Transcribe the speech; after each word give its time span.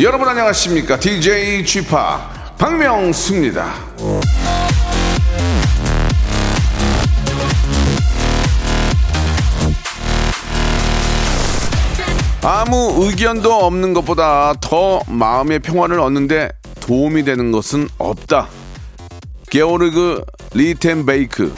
여러분 0.00 0.26
안녕하십니까? 0.26 0.98
DJ 0.98 1.64
Chip 1.64 1.88
박명수입니다. 2.58 3.72
아무 12.42 13.04
의견도 13.04 13.52
없는 13.52 13.94
것보다 13.94 14.54
더 14.60 15.00
마음의 15.06 15.60
평화를 15.60 16.00
얻는데 16.00 16.50
도움이 16.80 17.22
되는 17.24 17.52
것은 17.52 17.88
없다. 17.96 18.48
게오르그 19.48 20.24
리텐베이크. 20.54 21.54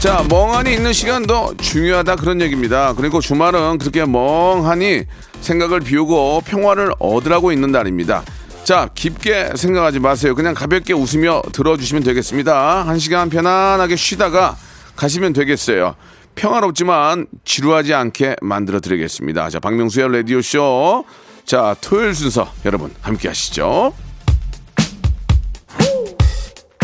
자, 0.00 0.24
멍하니 0.28 0.72
있는 0.72 0.92
시간도 0.92 1.56
중요하다 1.56 2.16
그런 2.16 2.40
얘기입니다. 2.40 2.94
그리고 2.94 3.20
주말은 3.20 3.78
그렇게 3.78 4.04
멍하니 4.04 5.02
생각을 5.40 5.80
비우고 5.80 6.42
평화를 6.44 6.92
얻으라고 7.00 7.50
있는 7.50 7.72
날입니다. 7.72 8.22
자, 8.62 8.88
깊게 8.94 9.54
생각하지 9.56 9.98
마세요. 9.98 10.36
그냥 10.36 10.54
가볍게 10.54 10.92
웃으며 10.92 11.42
들어주시면 11.52 12.04
되겠습니다. 12.04 12.86
한 12.86 13.00
시간 13.00 13.28
편안하게 13.28 13.96
쉬다가 13.96 14.56
가시면 14.94 15.32
되겠어요. 15.32 15.96
평화롭지만 16.36 17.26
지루하지 17.44 17.92
않게 17.94 18.36
만들어 18.40 18.78
드리겠습니다. 18.78 19.50
자, 19.50 19.58
박명수의 19.58 20.12
라디오쇼. 20.12 21.06
자, 21.44 21.74
토요일 21.80 22.14
순서 22.14 22.52
여러분 22.64 22.94
함께 23.00 23.26
하시죠. 23.26 23.92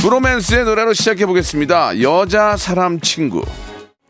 브로맨스의 0.05 0.67
노래로 0.67 0.93
시작해 0.93 1.25
보겠습니다. 1.25 2.03
여자 2.03 2.59
사람 2.59 3.01
친구. 3.01 3.43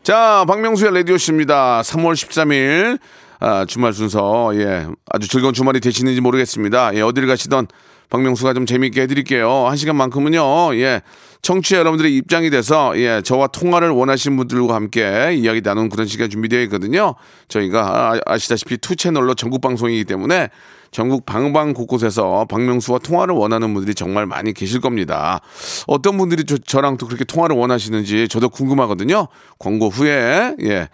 자, 0.03 0.43
박명수의 0.45 0.93
라디오쇼입니다. 0.93 1.83
3월 1.83 2.11
13일 2.11 2.99
아, 3.39 3.63
주말 3.63 3.93
순서 3.93 4.51
예 4.55 4.87
아주 5.09 5.29
즐거운 5.29 5.53
주말이 5.53 5.79
되시는지 5.79 6.19
모르겠습니다. 6.19 6.93
예, 6.95 7.01
어디를 7.01 7.29
가시던 7.29 7.67
박명수가 8.09 8.53
좀 8.55 8.65
재미있게 8.65 9.03
해드릴게요. 9.03 9.67
한 9.67 9.77
시간만큼은요. 9.77 10.75
예 10.75 11.01
청취자 11.41 11.77
여러분들의 11.77 12.13
입장이 12.13 12.49
돼서 12.49 12.91
예 12.99 13.21
저와 13.23 13.47
통화를 13.47 13.91
원하시는 13.91 14.35
분들과 14.35 14.75
함께 14.75 15.33
이야기 15.33 15.61
나누는 15.61 15.87
그런 15.87 16.07
시간 16.07 16.29
준비되어 16.29 16.61
있거든요. 16.63 17.15
저희가 17.47 18.11
아, 18.11 18.19
아시다시피 18.25 18.79
two 18.79 18.97
채널로 18.97 19.33
전국 19.33 19.61
방송이기 19.61 20.03
때문에 20.03 20.49
전국 20.95 21.25
방방 21.25 21.73
곳곳에서 21.73 22.45
박명수와 22.45 22.99
통화를 22.99 23.35
원하는 23.35 23.73
분들이 23.73 23.93
정말 23.93 24.25
많이 24.25 24.53
계실 24.53 24.79
겁니다. 24.79 25.41
어떤 25.87 26.17
분들이 26.17 26.45
저, 26.45 26.79
랑또 26.79 27.05
그렇게 27.05 27.25
통화를 27.25 27.53
원하시는지 27.57 28.29
저도 28.29 28.47
궁금하거든요. 28.47 29.27
광고 29.59 29.89
후에 29.89 30.55
예 30.61 30.87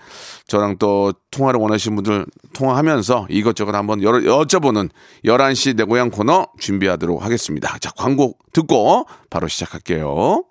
저랑 0.47 0.77
또 0.79 1.13
통화를 1.29 1.59
원하시는 1.59 1.95
분들 1.95 2.25
통화하면서 2.53 3.27
이것저것 3.29 3.75
한번 3.75 4.01
여러, 4.01 4.17
여쭤보는 4.17 4.89
11시 5.23 5.77
내 5.77 5.83
고향 5.83 6.09
코너 6.09 6.47
준비하도록 6.57 7.23
하겠습니다. 7.23 7.77
자 7.77 7.91
광고 7.95 8.37
듣고 8.53 9.05
바로 9.29 9.47
시작할게요. 9.47 10.50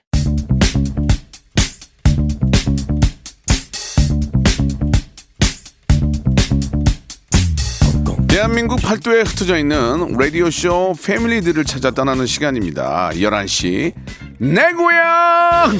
대한민국 8.31 8.81
팔도에 8.81 9.21
흩어져 9.23 9.57
있는 9.57 10.15
라디오쇼 10.17 10.95
패밀리들을 11.03 11.65
찾아 11.65 11.91
떠나는 11.91 12.25
시간입니다. 12.25 13.09
11시 13.13 13.93
내 14.39 14.71
고향! 14.71 15.77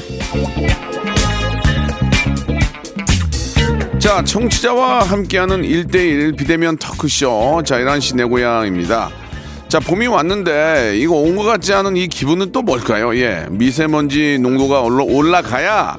자, 3.98 4.22
청취자와 4.22 5.04
함께하는 5.04 5.62
1대1 5.62 6.36
비대면 6.36 6.76
터크쇼. 6.76 7.62
자, 7.64 7.78
11시 7.78 8.16
내 8.16 8.24
고향입니다. 8.24 9.10
자, 9.68 9.80
봄이 9.80 10.06
왔는데 10.08 10.98
이거 10.98 11.14
온 11.14 11.34
것 11.36 11.44
같지 11.44 11.72
않은 11.72 11.96
이 11.96 12.06
기분은 12.08 12.52
또 12.52 12.60
뭘까요? 12.60 13.16
예. 13.16 13.46
미세먼지 13.48 14.38
농도가 14.38 14.80
올라- 14.82 15.04
올라가야 15.04 15.98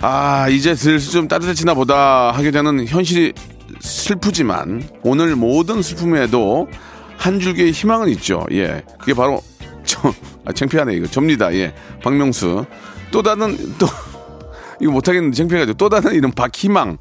아, 0.00 0.48
이제 0.48 0.74
슬슬 0.74 1.12
좀 1.12 1.28
따뜻해지나 1.28 1.74
보다 1.74 2.30
하게 2.32 2.50
되는 2.50 2.86
현실이 2.88 3.34
슬프지만 3.82 4.88
오늘 5.02 5.34
모든 5.34 5.82
슬픔에도 5.82 6.68
한 7.16 7.40
줄기의 7.40 7.72
희망은 7.72 8.08
있죠. 8.10 8.46
예. 8.52 8.82
그게 8.98 9.12
바로 9.12 9.42
저, 9.84 10.12
아, 10.44 10.52
창피하네, 10.52 10.94
이거. 10.94 11.06
접니다. 11.06 11.52
예. 11.54 11.74
박명수. 12.02 12.64
또 13.10 13.22
다른, 13.22 13.56
또, 13.78 13.86
이거 14.80 14.92
못하겠는데 14.92 15.36
창피해가지고 15.36 15.76
또 15.76 15.88
다른 15.88 16.14
이름 16.14 16.30
박희망. 16.30 16.98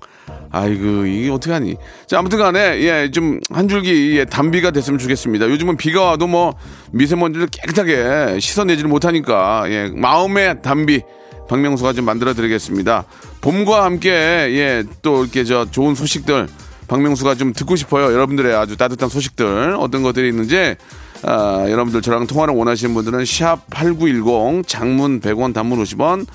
아이고, 0.52 1.06
이게 1.06 1.30
어떡하니. 1.30 1.78
자, 2.08 2.20
아무튼 2.20 2.40
간에, 2.40 2.82
예, 2.82 3.10
좀, 3.12 3.40
한 3.52 3.68
줄기, 3.68 4.18
예, 4.18 4.26
단비가 4.26 4.72
됐으면 4.72 5.00
좋겠습니다. 5.00 5.48
요즘은 5.50 5.78
비가 5.78 6.02
와도 6.02 6.28
뭐, 6.28 6.56
미세먼지를 6.92 7.48
깨끗하게 7.48 8.40
씻어내지를 8.40 8.90
못하니까, 8.90 9.64
예, 9.70 9.90
마음의 9.96 10.62
단비. 10.62 11.04
박명수가 11.48 11.94
좀 11.94 12.06
만들어 12.06 12.34
드리겠습니다. 12.34 13.06
봄과 13.42 13.84
함께, 13.86 14.10
예, 14.12 14.84
또 15.02 15.24
이렇게 15.24 15.44
저 15.44 15.70
좋은 15.70 15.96
소식들, 15.96 16.48
박명수가 16.92 17.36
좀 17.36 17.54
듣고 17.54 17.78
싶어요. 17.78 18.12
여러분들의 18.12 18.54
아주 18.54 18.76
따뜻한 18.76 19.08
소식들, 19.08 19.78
어떤 19.80 20.04
것들이 20.04 20.28
있는지, 20.28 20.76
아, 21.24 21.66
여러분들 21.70 22.02
저랑 22.02 22.28
통화를 22.28 22.54
원하시는 22.54 22.94
분들은 22.94 23.24
샵 23.24 23.62
8910 23.70 24.68
장문 24.68 25.22
100원 25.22 25.54
단문 25.54 25.82
50원 25.82 26.28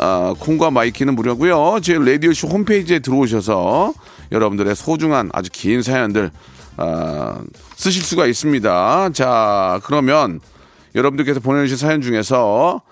아, 0.00 0.34
콩과 0.36 0.72
my 0.72 0.84
K는 0.84 1.14
무료고요. 1.14 1.78
저희 1.84 2.04
라디오쇼 2.04 2.48
홈페이지에 2.48 2.98
들어오셔서 2.98 3.94
여러분들의 4.32 4.74
소중한 4.74 5.30
아주 5.32 5.48
긴 5.52 5.80
사연들 5.80 6.32
아, 6.76 7.40
쓰실 7.76 8.02
수가 8.02 8.26
있습니다. 8.26 9.10
자, 9.12 9.80
그러면 9.84 10.40
여러분들께서 10.96 11.38
보내주신 11.38 11.76
사연 11.76 12.02
중에서 12.02 12.82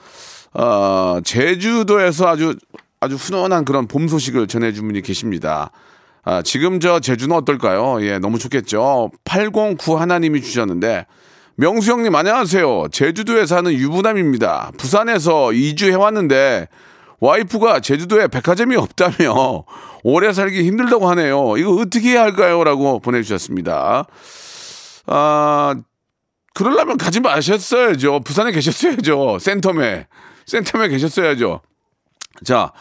어, 0.55 1.19
제주도에서 1.25 2.29
아주 2.29 2.55
아주 3.00 3.17
훈훈한 3.17 3.65
그런 3.65 3.89
봄 3.89 4.06
소식을 4.06 4.47
전해준 4.47 4.87
분이 4.87 5.03
계십니다. 5.03 5.73
아, 6.31 6.43
지금 6.43 6.78
저 6.78 7.00
제주는 7.00 7.34
어떨까요? 7.34 8.05
예, 8.05 8.19
너무 8.19 8.39
좋겠죠. 8.39 9.11
809 9.25 9.99
하나님이 9.99 10.43
주셨는데 10.43 11.06
명수 11.56 11.91
형님 11.91 12.14
안녕하세요. 12.14 12.88
제주도에 12.93 13.47
사는 13.47 13.73
유부남입니다. 13.73 14.73
부산에서 14.76 15.47
2주 15.47 15.91
해 15.91 15.94
왔는데 15.94 16.69
와이프가 17.20 17.81
제주도에 17.81 18.29
백화점이 18.29 18.76
없다며 18.76 19.64
오래 20.05 20.35
살기 20.35 20.64
힘들다고 20.64 21.08
하네요. 21.08 21.56
이거 21.56 21.76
어떻게 21.76 22.11
해야 22.11 22.25
할까요? 22.25 22.62
라고 22.62 22.99
보내주셨습니다. 22.99 24.06
아, 25.06 25.75
그러려면 26.52 26.99
가지 26.99 27.20
마셨어야죠. 27.20 28.20
부산에 28.20 28.52
계셨어야죠. 28.52 29.38
센텀에. 29.41 30.05
센텀에 30.47 30.91
계셨어야죠. 30.91 31.62
자, 32.44 32.73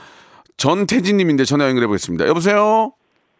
전태진님인데 0.57 1.45
전화 1.45 1.69
연결해 1.69 1.87
보겠습니다. 1.87 2.27
여보세요? 2.27 2.96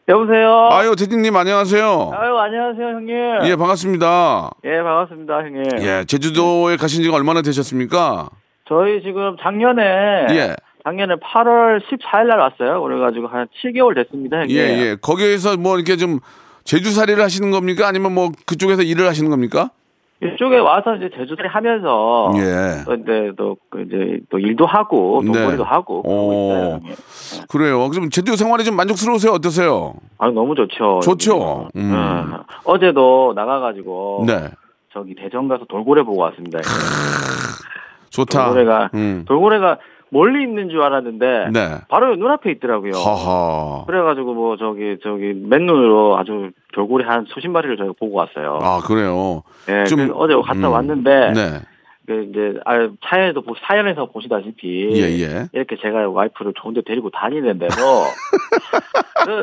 여보세요. 0.10 0.70
아유, 0.72 0.96
태진님 0.96 1.36
안녕하세요. 1.36 2.12
아유 2.16 2.38
안녕하세요 2.38 2.88
형님. 2.88 3.16
예, 3.44 3.56
반갑습니다. 3.58 4.52
예, 4.64 4.82
반갑습니다 4.82 5.38
형님. 5.40 5.64
예, 5.82 6.06
제주도에 6.08 6.78
가신 6.78 7.04
지가 7.04 7.18
얼마나 7.18 7.42
되셨습니까? 7.42 8.30
저희 8.70 9.02
지금 9.04 9.36
작년에 9.42 10.28
예. 10.32 10.56
작년에 10.86 11.16
8월 11.16 11.82
14일 11.82 12.28
날 12.28 12.40
왔어요. 12.40 12.82
그래가지고 12.84 13.28
한 13.28 13.48
7개월 13.62 13.96
됐습니다 13.96 14.38
형님. 14.38 14.56
예, 14.56 14.62
예. 14.62 14.96
거기에서 15.02 15.58
뭐 15.58 15.76
이렇게 15.76 15.98
좀 15.98 16.20
제주살이를 16.64 17.22
하시는 17.22 17.52
겁니까? 17.52 17.86
아니면 17.88 18.14
뭐 18.14 18.32
그쪽에서 18.46 18.84
일을 18.84 19.08
하시는 19.08 19.30
겁니까? 19.30 19.72
이쪽에 20.24 20.58
와서 20.58 20.96
이제 20.96 21.10
제주도를 21.16 21.48
하면서 21.48 22.32
예. 22.38 22.84
또 22.86 22.96
이제 22.96 23.32
또그 23.38 23.86
이제 23.86 24.20
또 24.30 24.40
일도 24.40 24.66
하고 24.66 25.22
네. 25.24 25.32
돈벌이도 25.32 25.64
하고 25.64 26.02
그러고 26.02 26.28
오. 26.30 26.52
있어요. 26.52 26.72
형님. 26.72 26.96
그래요. 27.50 27.90
그럼 27.90 28.10
제주도 28.10 28.36
생활이 28.36 28.64
좀 28.64 28.76
만족스러우세요? 28.76 29.34
어떠세요? 29.34 29.94
아 30.18 30.30
너무 30.30 30.56
좋죠. 30.56 31.02
좋죠. 31.04 31.70
음. 31.76 31.94
예. 31.94 32.38
어제도 32.64 33.34
나가가지고 33.36 34.24
네. 34.26 34.50
저기 34.92 35.14
대전 35.14 35.48
가서 35.48 35.66
돌고래 35.66 36.02
보고 36.02 36.20
왔습니다. 36.24 36.60
좋다. 38.10 38.46
돌고래가 38.46 38.90
음. 38.96 39.24
돌고래가 39.28 39.78
멀리 40.10 40.44
있는 40.44 40.70
줄 40.70 40.82
알았는데 40.82 41.50
네. 41.52 41.60
바로 41.90 42.16
눈앞에 42.16 42.52
있더라고요. 42.52 42.94
하하. 42.94 43.84
그래가지고 43.86 44.34
뭐 44.34 44.58
저기 44.58 44.98
저기 45.04 45.34
맨눈으로 45.34 46.18
아주 46.18 46.52
돌고래 46.74 47.06
한 47.06 47.26
수십 47.28 47.50
마리를 47.50 47.76
저희가 47.78 47.94
보고 48.00 48.18
왔어요. 48.18 48.60
아, 48.62 48.80
그래요. 48.80 49.44
예, 49.70 49.84
좀, 49.86 50.10
어제 50.16 50.34
갔다 50.36 50.68
음. 50.70 50.74
왔는데 50.74 51.32
네. 51.34 51.60
그 52.06 52.28
이제 52.30 52.60
아, 52.66 52.88
차에도 53.06 53.42
보- 53.42 53.56
사연에서 53.68 54.06
보시다시피 54.06 54.90
예, 54.94 55.20
예. 55.20 55.48
이렇게 55.52 55.76
제가 55.82 56.08
와이프를 56.10 56.54
좋은데 56.56 56.82
데리고 56.86 57.10
다니는데도 57.10 57.76
그, 59.26 59.42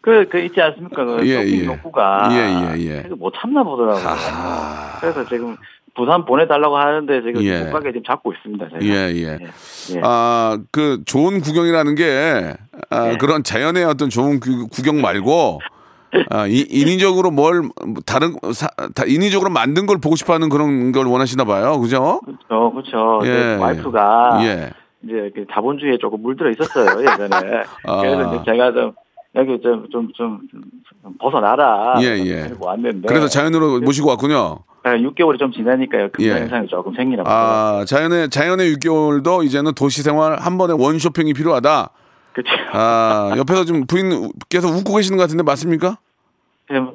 그, 0.00 0.28
그 0.28 0.38
있지 0.40 0.60
않습니까? 0.60 1.04
그 1.04 1.20
예, 1.28 1.40
예. 1.44 1.64
욕구가 1.66 2.28
예, 2.32 2.74
예, 2.76 3.04
예. 3.04 3.08
못 3.14 3.32
참나 3.36 3.62
보더라고요. 3.62 4.02
하하. 4.04 4.98
그래서 5.00 5.24
지금 5.26 5.56
부산 5.94 6.24
보내달라고 6.24 6.76
하는데 6.76 7.22
지금 7.22 7.42
예. 7.42 7.64
못 7.64 7.72
가게 7.72 7.90
지금 7.92 8.02
잡고 8.04 8.32
있습니다. 8.32 8.68
제가. 8.68 8.84
예, 8.84 9.12
예. 9.14 9.38
예. 9.94 10.00
아, 10.02 10.58
그 10.70 11.02
좋은 11.04 11.40
구경이라는 11.40 11.94
게 11.94 12.54
아, 12.90 13.08
네. 13.08 13.18
그런 13.18 13.42
자연의 13.42 13.84
어떤 13.84 14.08
좋은 14.08 14.40
구, 14.40 14.68
구경 14.68 15.00
말고 15.00 15.60
아, 16.30 16.46
이, 16.46 16.66
인위적으로 16.70 17.30
뭘 17.30 17.62
다른 18.06 18.34
사, 18.52 18.68
다 18.94 19.04
인위적으로 19.06 19.50
만든 19.50 19.86
걸 19.86 19.98
보고 19.98 20.16
싶어하는 20.16 20.48
그런 20.48 20.92
걸 20.92 21.06
원하시나 21.06 21.44
봐요. 21.44 21.78
그죠? 21.80 22.20
그렇죠, 22.24 22.72
그렇죠. 22.72 23.20
예. 23.24 23.56
그 23.56 23.62
와이프가 23.62 24.38
예. 24.44 24.70
이제 25.04 25.30
그 25.34 25.44
자본주의에 25.52 25.98
조금 26.00 26.22
물들어 26.22 26.50
있었어요 26.50 27.00
예전에. 27.00 27.64
아. 27.84 28.00
그래서 28.00 28.44
제가 28.44 28.72
좀 28.72 28.92
여기 29.34 29.60
좀좀 29.62 30.12
좀 30.14 30.40
벗어나라. 31.18 31.94
예, 32.02 32.06
예. 32.26 32.50
왔는데. 32.58 33.08
그래서 33.08 33.28
자연으로 33.28 33.80
모시고 33.80 34.08
왔군요. 34.10 34.58
네, 34.84 34.90
6개월이 34.98 35.38
좀 35.38 35.52
지나니까요. 35.52 36.10
금전 36.12 36.36
예. 36.36 36.40
현상이 36.42 36.68
조금 36.68 36.94
생기나 36.94 37.22
봐요. 37.22 37.34
아, 37.34 37.84
자연의 37.86 38.30
자연의 38.30 38.74
6개월도 38.74 39.44
이제는 39.44 39.74
도시 39.74 40.02
생활 40.02 40.38
한 40.38 40.58
번에 40.58 40.74
원 40.76 40.98
쇼핑이 40.98 41.32
필요하다. 41.34 41.90
그렇죠. 42.32 42.50
아, 42.72 43.34
옆에서 43.36 43.64
지금 43.64 43.86
부인께서 43.86 44.68
웃고 44.68 44.96
계시는 44.96 45.16
것 45.16 45.24
같은데 45.24 45.42
맞습니까? 45.42 45.98
그냥 46.66 46.94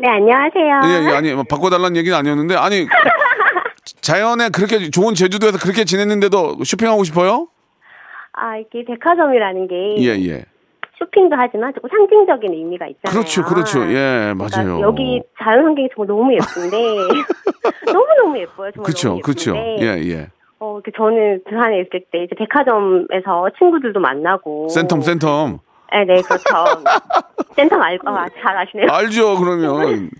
네, 0.00 0.08
안녕하세요. 0.08 0.80
예, 0.84 1.10
예, 1.10 1.16
아니, 1.16 1.34
뭐 1.34 1.44
바꿔달라는 1.48 1.94
얘기는 1.96 2.16
아니었는데, 2.16 2.54
아니, 2.54 2.86
자연에 4.00 4.48
그렇게 4.48 4.88
좋은 4.88 5.14
제주도에서 5.14 5.58
그렇게 5.58 5.84
지냈는데도 5.84 6.64
쇼핑하고 6.64 7.04
싶어요? 7.04 7.48
아, 8.32 8.56
이게 8.56 8.82
백화점이라는 8.86 9.68
게 9.68 9.96
예, 9.98 10.08
예. 10.26 10.44
쇼핑도 11.00 11.34
하지만 11.38 11.72
조금 11.74 11.88
상징적인 11.88 12.52
의미가 12.52 12.86
있잖아요. 12.86 13.18
그렇죠, 13.18 13.42
그렇죠. 13.44 13.80
예, 13.88 14.32
그러니까 14.34 14.62
맞아요. 14.62 14.80
여기 14.80 15.22
자연 15.42 15.64
환경이 15.64 15.88
정말 15.94 16.06
너무 16.08 16.32
예쁜데 16.34 16.76
너무 17.92 18.06
너무 18.18 18.38
예뻐요. 18.38 18.70
정말 18.72 18.84
그렇죠, 18.84 19.08
너무 19.08 19.20
그렇죠. 19.22 19.56
예, 19.56 19.98
예. 20.10 20.28
어, 20.58 20.78
그 20.84 20.90
저는 20.94 21.42
부산에 21.48 21.80
있을 21.80 22.04
때 22.12 22.24
이제 22.24 22.34
백화점에서 22.36 23.48
친구들도 23.58 23.98
만나고 23.98 24.68
센텀, 24.68 25.00
센텀. 25.00 25.58
네, 25.92 26.04
네, 26.04 26.20
그렇죠. 26.20 26.44
센텀 27.56 27.80
알고 27.80 28.08
아, 28.10 28.26
잘 28.42 28.56
아시네요. 28.58 28.86
알죠, 28.90 29.36
그러면. 29.38 30.10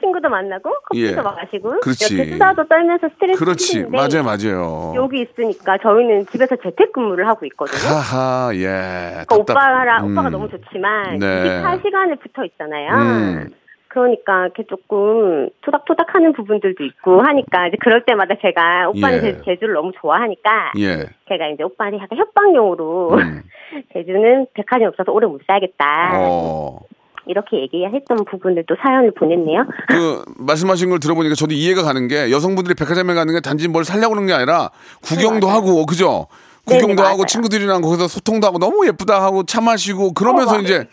친구도 0.00 0.28
만나고 0.28 0.70
커피도 0.88 1.18
예. 1.18 1.22
마시고 1.22 1.80
그렇지. 1.80 2.14
이렇게 2.14 2.32
수다도 2.32 2.64
떨면서 2.68 3.08
스트레스 3.10 3.38
그렇지. 3.38 3.84
맞아요, 3.90 4.22
맞아요. 4.24 4.92
여기 4.96 5.22
있으니까 5.22 5.78
저희는 5.78 6.26
집에서 6.26 6.56
재택근무를 6.56 7.26
하고 7.28 7.46
있거든요. 7.46 7.78
하하, 7.94 8.50
예. 8.54 9.24
그러니까 9.26 9.36
오빠랑 9.36 10.06
음. 10.06 10.12
오빠가 10.12 10.30
너무 10.30 10.48
좋지만 10.48 11.18
네. 11.18 11.26
24시간을 11.62 12.20
붙어 12.20 12.44
있잖아요. 12.44 12.90
음. 12.94 13.48
그러니까 13.88 14.42
이렇게 14.44 14.64
조금 14.64 15.48
토닥토닥 15.62 16.14
하는 16.14 16.34
부분들도 16.34 16.84
있고 16.84 17.22
하니까 17.22 17.68
이제 17.68 17.78
그럴 17.80 18.04
때마다 18.04 18.34
제가 18.42 18.90
오빠는 18.90 19.16
예. 19.16 19.20
제- 19.20 19.42
제주를 19.42 19.72
너무 19.72 19.92
좋아하니까 19.98 20.72
예. 20.78 21.06
제가 21.30 21.48
이제 21.54 21.62
오빠한테 21.62 21.98
약간 22.02 22.18
협박용으로 22.18 23.14
음. 23.14 23.42
제주는 23.94 24.46
백화점 24.52 24.88
없어서 24.88 25.12
오래 25.12 25.26
못 25.26 25.40
살겠다 25.46 26.10
어. 26.14 26.80
이렇게 27.26 27.60
얘기했던 27.62 28.24
부분들도 28.30 28.76
사연을 28.82 29.12
보냈네요. 29.18 29.64
그 29.88 30.22
말씀하신 30.38 30.90
걸 30.90 31.00
들어보니까 31.00 31.34
저도 31.34 31.54
이해가 31.54 31.82
가는 31.82 32.06
게 32.08 32.30
여성분들이 32.30 32.74
백화점에 32.74 33.14
가는 33.14 33.32
게 33.34 33.40
단지 33.40 33.68
뭘 33.68 33.84
살려고 33.84 34.10
그러는 34.10 34.26
게 34.28 34.32
아니라 34.32 34.70
구경도 35.02 35.48
하고 35.48 35.84
그죠? 35.86 36.26
네네, 36.66 36.80
구경도 36.80 37.02
하고 37.02 37.16
맞아요. 37.18 37.26
친구들이랑 37.26 37.80
거기서 37.82 38.08
소통도 38.08 38.46
하고 38.46 38.58
너무 38.58 38.86
예쁘다 38.86 39.22
하고 39.22 39.44
차 39.44 39.60
마시고 39.60 40.12
그러면서 40.14 40.56
어, 40.56 40.60
이제 40.60 40.86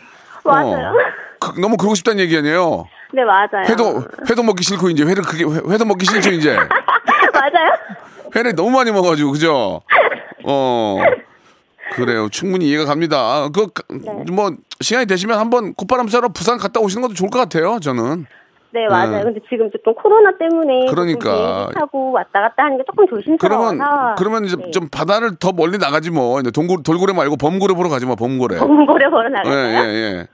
맞아요. 0.44 0.90
어, 0.90 0.94
그- 1.40 1.60
너무 1.60 1.78
그러고 1.78 1.96
싶다는 1.96 2.20
얘기 2.20 2.36
아니에요. 2.38 2.86
네 3.14 3.24
맞아요. 3.24 3.66
회도 3.68 4.04
회도 4.30 4.42
먹기 4.44 4.64
싫고 4.64 4.90
이제 4.90 5.04
회를 5.04 5.22
그게 5.24 5.44
회- 5.46 5.62
회도 5.74 5.86
먹기 5.86 6.06
싫죠 6.06 6.32
이제 6.32 6.56
맞아요. 7.34 7.72
회를 8.36 8.56
너무 8.56 8.72
많이 8.72 8.92
먹어가지고 8.92 9.32
그죠? 9.34 9.82
어 10.46 10.98
그래요 11.92 12.30
충분히 12.30 12.68
이해가 12.70 12.86
갑니다. 12.86 13.48
그뭐 13.54 14.50
네. 14.50 14.56
시간이 14.82 15.06
되시면 15.06 15.38
한번 15.38 15.74
콧바람 15.74 16.08
쐬러 16.08 16.30
부산 16.30 16.58
갔다 16.58 16.80
오시는 16.80 17.02
것도 17.02 17.14
좋을 17.14 17.30
것 17.30 17.40
같아요 17.40 17.80
저는. 17.80 18.26
네 18.72 18.88
맞아요. 18.88 19.12
네. 19.18 19.24
근데 19.24 19.40
지금 19.50 19.70
조금 19.72 19.94
코로나 19.94 20.32
때문에 20.38 20.88
그러니까. 20.90 21.70
타고 21.76 22.12
왔다 22.12 22.42
갔다 22.42 22.64
하는 22.64 22.78
게 22.78 22.84
조금 22.88 23.06
조심스러워서 23.08 23.76
그러면 23.78 24.16
그러면 24.18 24.46
이제 24.46 24.56
네. 24.56 24.72
좀 24.72 24.88
바다를 24.90 25.36
더 25.40 25.52
멀리 25.52 25.78
나가지 25.78 26.10
뭐 26.10 26.40
이제 26.40 26.50
동굴 26.50 26.82
돌고래 26.82 27.14
말고 27.14 27.38
범고래 27.38 27.76
보러 27.76 27.90
가지 27.90 28.06
마 28.08 28.16
범고래. 28.16 28.58
범고래 28.58 29.10
보러 29.10 29.26
예, 29.26 29.30
나가요. 29.30 29.54
예, 29.54 29.94
예. 29.94 30.28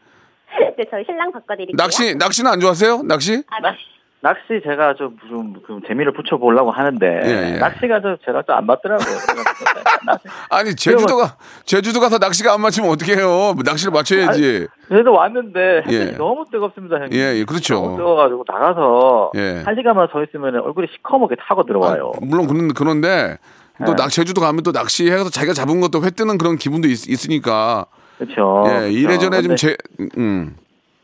네, 0.77 0.85
저희 0.89 1.03
신랑 1.05 1.31
바꿔드릴게요. 1.33 1.75
낚시 1.75 2.15
낚시는 2.15 2.49
안 2.51 2.59
좋아하세요? 2.61 3.01
낚시? 3.03 3.43
아, 3.49 3.59
낚- 3.61 3.75
낚시 4.21 4.61
제가 4.65 4.95
좀, 4.95 5.15
좀, 5.29 5.53
그 5.65 5.79
재미를 5.87 6.11
붙여보려고 6.13 6.71
하는데, 6.71 7.21
예, 7.23 7.53
예. 7.55 7.57
낚시가 7.57 8.01
좀 8.01 8.17
제가 8.25 8.43
좀 8.43 8.55
안 8.57 8.65
맞더라고요. 8.65 9.07
아니 10.49 10.75
제주도가 10.75 11.37
제주도 11.65 11.99
가서 12.01 12.17
낚시가 12.17 12.53
안 12.53 12.61
맞으면 12.61 12.89
어떻게 12.89 13.15
해요? 13.15 13.55
낚시를 13.63 13.91
맞춰야지. 13.93 14.67
그래도 14.89 15.13
왔는데, 15.13 15.83
예. 15.89 16.05
너무 16.17 16.43
뜨겁습니다, 16.51 16.97
형님. 16.97 17.13
예, 17.17 17.35
예, 17.37 17.45
그렇죠. 17.45 17.75
너무 17.75 17.97
뜨거워가지고 17.97 18.43
나가서, 18.47 19.31
예. 19.35 19.61
한 19.65 19.75
시간만 19.75 20.09
서 20.11 20.21
있으면 20.23 20.55
얼굴이 20.55 20.87
시커멓게 20.97 21.35
타고 21.47 21.63
들어와요. 21.63 22.11
아, 22.15 22.19
물론 22.21 22.47
그런 22.47 22.73
그런데 22.73 23.37
또 23.85 23.91
예. 23.93 23.95
낚 23.95 24.09
제주도 24.09 24.41
가면 24.41 24.63
또 24.63 24.71
낚시해서 24.71 25.29
자기가 25.29 25.53
잡은 25.53 25.79
것도 25.79 26.03
회 26.03 26.09
뜨는 26.09 26.37
그런 26.37 26.57
기분도 26.57 26.89
있, 26.89 27.25
으니까 27.29 27.85
그렇죠. 28.17 28.63
예, 28.67 28.91
이래저래 28.91 29.41
좀 29.41 29.55
근데- 29.55 29.55
제, 29.55 29.77
음, 30.17 30.57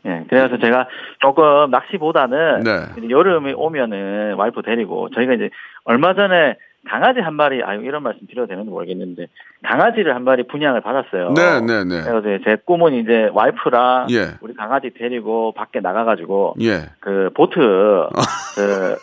예, 0.06 0.24
그래서 0.28 0.56
제가 0.58 0.88
조금 1.18 1.70
낚시보다는 1.70 2.60
네. 2.60 3.10
여름에 3.10 3.52
오면은 3.52 4.34
와이프 4.34 4.62
데리고 4.62 5.10
저희가 5.10 5.34
이제 5.34 5.50
얼마 5.84 6.14
전에 6.14 6.56
강아지 6.88 7.20
한 7.20 7.34
마리 7.34 7.62
아유 7.62 7.82
이런 7.82 8.02
말씀 8.02 8.26
드려도 8.26 8.46
되는지 8.46 8.70
모르겠는데 8.70 9.26
강아지를 9.64 10.14
한 10.14 10.22
마리 10.24 10.44
분양을 10.44 10.80
받았어요. 10.80 11.32
네, 11.34 11.60
네, 11.60 11.84
네. 11.84 12.02
그래서 12.04 12.44
제 12.44 12.56
꿈은 12.64 12.94
이제 12.94 13.28
와이프랑 13.32 14.06
예. 14.10 14.36
우리 14.40 14.54
강아지 14.54 14.90
데리고 14.96 15.52
밖에 15.52 15.80
나가가지고 15.80 16.54
예. 16.62 16.90
그 17.00 17.30
보트 17.34 17.58
그 17.58 18.96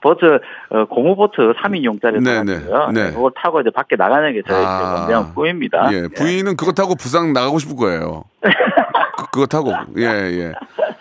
보트 0.00 0.38
어, 0.70 0.84
고무 0.86 1.16
보트 1.16 1.54
3인용짜리 1.54 2.22
네, 2.22 2.34
사가지고요. 2.34 2.90
네, 2.92 3.04
네. 3.04 3.10
그걸 3.12 3.32
타고 3.34 3.60
이제 3.60 3.70
밖에 3.70 3.96
나가는 3.96 4.32
게 4.32 4.42
저의 4.42 4.64
아. 4.64 4.98
원대한 5.00 5.34
꿈입니다. 5.34 5.92
예, 5.92 6.08
부인은 6.16 6.56
그거 6.56 6.72
타고 6.72 6.94
부산 6.94 7.32
나가고 7.32 7.58
싶을 7.58 7.76
거예요. 7.76 8.24
그, 9.16 9.24
그거 9.32 9.46
타고, 9.46 9.72
예, 9.96 10.02
예. 10.04 10.52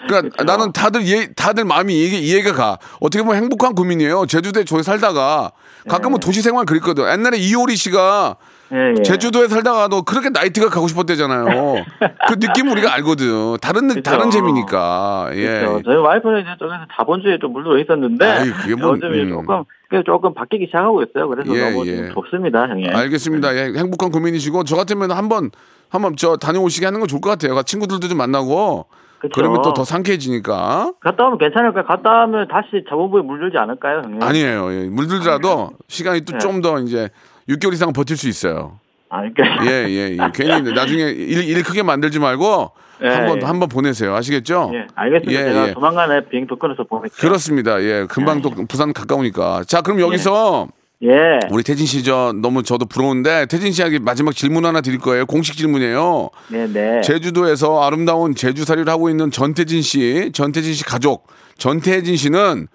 그러니까 0.07 0.43
나는 0.43 0.71
다들 0.71 1.05
예, 1.07 1.27
다들 1.35 1.65
마음이 1.65 1.93
이해, 1.93 2.17
이해가 2.17 2.53
가. 2.53 2.77
어떻게 2.99 3.23
보면 3.23 3.37
행복한 3.41 3.75
고민이에요. 3.75 4.25
제주도에 4.25 4.63
저기 4.63 4.83
살다가 4.83 5.51
가끔은 5.89 6.19
도시 6.19 6.41
생활 6.41 6.65
그랬거든. 6.65 7.03
옛날에 7.11 7.37
이효리 7.37 7.75
씨가 7.75 8.37
예, 8.73 8.93
예. 8.97 9.01
제주도에 9.01 9.47
살다가도 9.47 10.03
그렇게 10.03 10.29
나이트가 10.29 10.69
가고 10.69 10.87
싶었대잖아요. 10.89 11.85
그 12.27 12.35
느낌 12.39 12.69
우리가 12.69 12.93
알거든. 12.95 13.57
다른 13.61 13.87
느- 13.87 13.93
그쵸. 13.93 14.01
다른 14.11 14.29
재미니까. 14.29 15.29
예. 15.33 15.59
그렇죠. 15.59 15.83
저희 15.85 15.95
와이프는 15.97 16.41
이제 16.41 16.49
저기서 16.59 16.75
자본주의에 16.97 17.37
좀 17.39 17.53
물들어 17.53 17.77
있었는데 17.79 18.25
아이, 18.25 18.49
그게 18.51 18.75
뭐, 18.75 18.89
요즘 18.91 19.13
에 19.13 19.21
음. 19.23 19.29
조금 19.29 19.63
조금 20.05 20.33
바뀌기 20.33 20.65
시작하고 20.65 21.01
있어요. 21.03 21.29
그래서 21.29 21.55
예, 21.55 21.69
너무 21.71 21.87
예. 21.87 21.95
좀 21.95 22.13
좋습니다, 22.13 22.67
형님. 22.67 22.93
알겠습니다. 22.93 23.55
예, 23.55 23.73
행복한 23.77 24.11
고민이시고 24.11 24.65
저 24.65 24.75
같으면 24.75 25.11
한번 25.11 25.51
한번 25.89 26.15
저 26.17 26.37
다녀오시게 26.37 26.85
하는 26.85 26.99
건 26.99 27.07
좋을 27.07 27.21
것 27.21 27.29
같아요. 27.29 27.61
친구들도 27.63 28.07
좀 28.07 28.17
만나고 28.17 28.85
그쵸. 29.19 29.31
그러면 29.33 29.61
또 29.63 29.73
더 29.73 29.83
상쾌해지니까. 29.83 30.93
갔다 30.99 31.25
오면 31.25 31.37
괜찮을까요? 31.39 31.85
갔다 31.85 32.25
오면 32.25 32.47
다시 32.49 32.83
자본부에 32.87 33.21
물들지 33.23 33.57
않을까요, 33.57 34.01
형님? 34.03 34.21
아니에요. 34.21 34.71
예, 34.73 34.89
물들더라도 34.89 35.71
시간이 35.87 36.21
또 36.21 36.33
네. 36.33 36.37
좀더 36.39 36.79
이제 36.79 37.09
6개월 37.49 37.73
이상 37.73 37.93
버틸 37.93 38.15
수 38.17 38.27
있어요. 38.27 38.79
아, 39.09 39.21
그러니까 39.21 39.65
예, 39.65 39.85
예, 39.87 40.11
예. 40.11 40.31
괜히 40.33 40.73
나중에 40.73 41.01
일, 41.03 41.47
일 41.49 41.63
크게 41.63 41.81
만들지 41.81 42.19
말고 42.19 42.71
예, 43.03 43.07
한번 43.07 43.41
예. 43.41 43.45
한번 43.45 43.69
보내세요. 43.69 44.13
아시겠죠? 44.15 44.71
예, 44.73 44.85
알겠습니다. 44.95 45.41
예, 45.41 45.45
제가 45.53 45.67
예. 45.69 45.73
조만간에 45.73 46.25
비행도 46.29 46.55
끊어서 46.57 46.83
보낼게요. 46.83 47.17
그렇습니다. 47.17 47.81
예, 47.81 48.05
금방 48.09 48.41
또 48.41 48.49
부산 48.67 48.91
가까우니까. 48.93 49.63
자, 49.67 49.81
그럼 49.81 49.99
여기서 50.01 50.67
예. 51.03 51.39
우리 51.51 51.63
태진 51.63 51.85
씨 51.85 52.03
저 52.03 52.33
너무 52.35 52.63
저도 52.63 52.85
부러운데 52.85 53.45
태진 53.45 53.71
씨에게 53.71 53.99
마지막 53.99 54.33
질문 54.35 54.65
하나 54.65 54.81
드릴 54.81 54.97
거예요. 54.99 55.25
공식 55.25 55.55
질문이에요. 55.57 56.29
네, 56.49 56.67
네. 56.67 57.01
제주도에서 57.01 57.83
아름다운 57.83 58.33
제주살이를 58.33 58.91
하고 58.91 59.09
있는 59.09 59.29
전태진 59.29 59.81
씨, 59.81 60.31
전태진 60.33 60.73
씨 60.73 60.83
가족, 60.83 61.27
전태진 61.57 62.15
씨는 62.15 62.67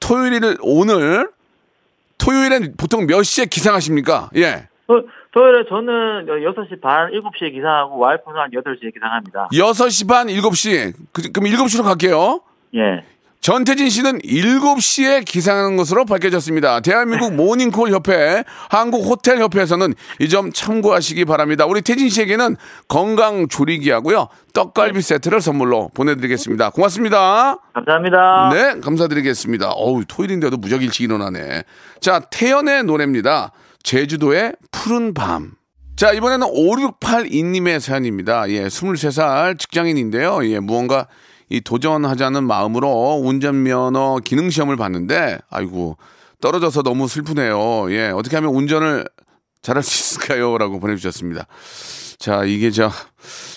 토요일을 0.00 0.56
오늘 0.60 1.30
토요일엔 2.18 2.74
보통 2.76 3.06
몇 3.06 3.22
시에 3.22 3.44
기상하십니까? 3.46 4.30
예. 4.36 4.68
토, 4.88 5.02
토요일에 5.32 5.64
저는 5.68 6.26
6시 6.26 6.80
반, 6.80 7.10
7시에 7.12 7.52
기상하고 7.52 7.98
와이프는 7.98 8.40
한 8.40 8.50
8시에 8.50 8.92
기상합니다. 8.92 9.48
6시 9.52 10.08
반, 10.08 10.26
7시. 10.26 10.94
그, 11.12 11.30
그럼 11.30 11.50
7시로 11.50 11.84
갈게요. 11.84 12.40
예. 12.74 13.04
전태진 13.40 13.88
씨는 13.88 14.18
7시에 14.18 15.24
기상하는 15.24 15.76
것으로 15.76 16.04
밝혀졌습니다. 16.04 16.80
대한민국 16.80 17.34
모닝콜 17.34 17.90
협회, 17.92 18.44
한국 18.68 19.06
호텔 19.06 19.38
협회에서는 19.40 19.94
이 20.20 20.28
점 20.28 20.52
참고하시기 20.52 21.24
바랍니다. 21.24 21.64
우리 21.64 21.80
태진 21.80 22.10
씨에게는 22.10 22.56
건강 22.88 23.48
조리기하고요. 23.48 24.28
떡갈비 24.52 25.00
세트를 25.00 25.40
선물로 25.40 25.90
보내드리겠습니다. 25.94 26.70
고맙습니다. 26.70 27.56
감사합니다. 27.72 28.50
네, 28.52 28.80
감사드리겠습니다. 28.80 29.70
어우, 29.70 30.04
토요일인데도 30.06 30.56
무적 30.58 30.82
일찍 30.82 31.04
일어나네. 31.04 31.62
자, 32.00 32.20
태연의 32.30 32.84
노래입니다. 32.84 33.52
제주도의 33.84 34.52
푸른 34.70 35.14
밤. 35.14 35.52
자, 35.96 36.12
이번에는 36.12 36.46
5682님의 36.48 37.80
사연입니다. 37.80 38.48
예, 38.50 38.66
23살 38.66 39.58
직장인인데요. 39.58 40.44
예, 40.50 40.58
무언가 40.60 41.06
이 41.48 41.60
도전하자는 41.60 42.44
마음으로 42.44 43.20
운전면허 43.24 44.18
기능 44.24 44.50
시험을 44.50 44.76
봤는데, 44.76 45.38
아이고, 45.50 45.96
떨어져서 46.40 46.82
너무 46.82 47.08
슬프네요. 47.08 47.90
예, 47.92 48.08
어떻게 48.10 48.36
하면 48.36 48.54
운전을 48.54 49.04
잘할 49.62 49.82
수 49.82 50.16
있을까요? 50.16 50.56
라고 50.58 50.78
보내주셨습니다. 50.78 51.46
자, 52.18 52.44
이게 52.44 52.70
저 52.70 52.90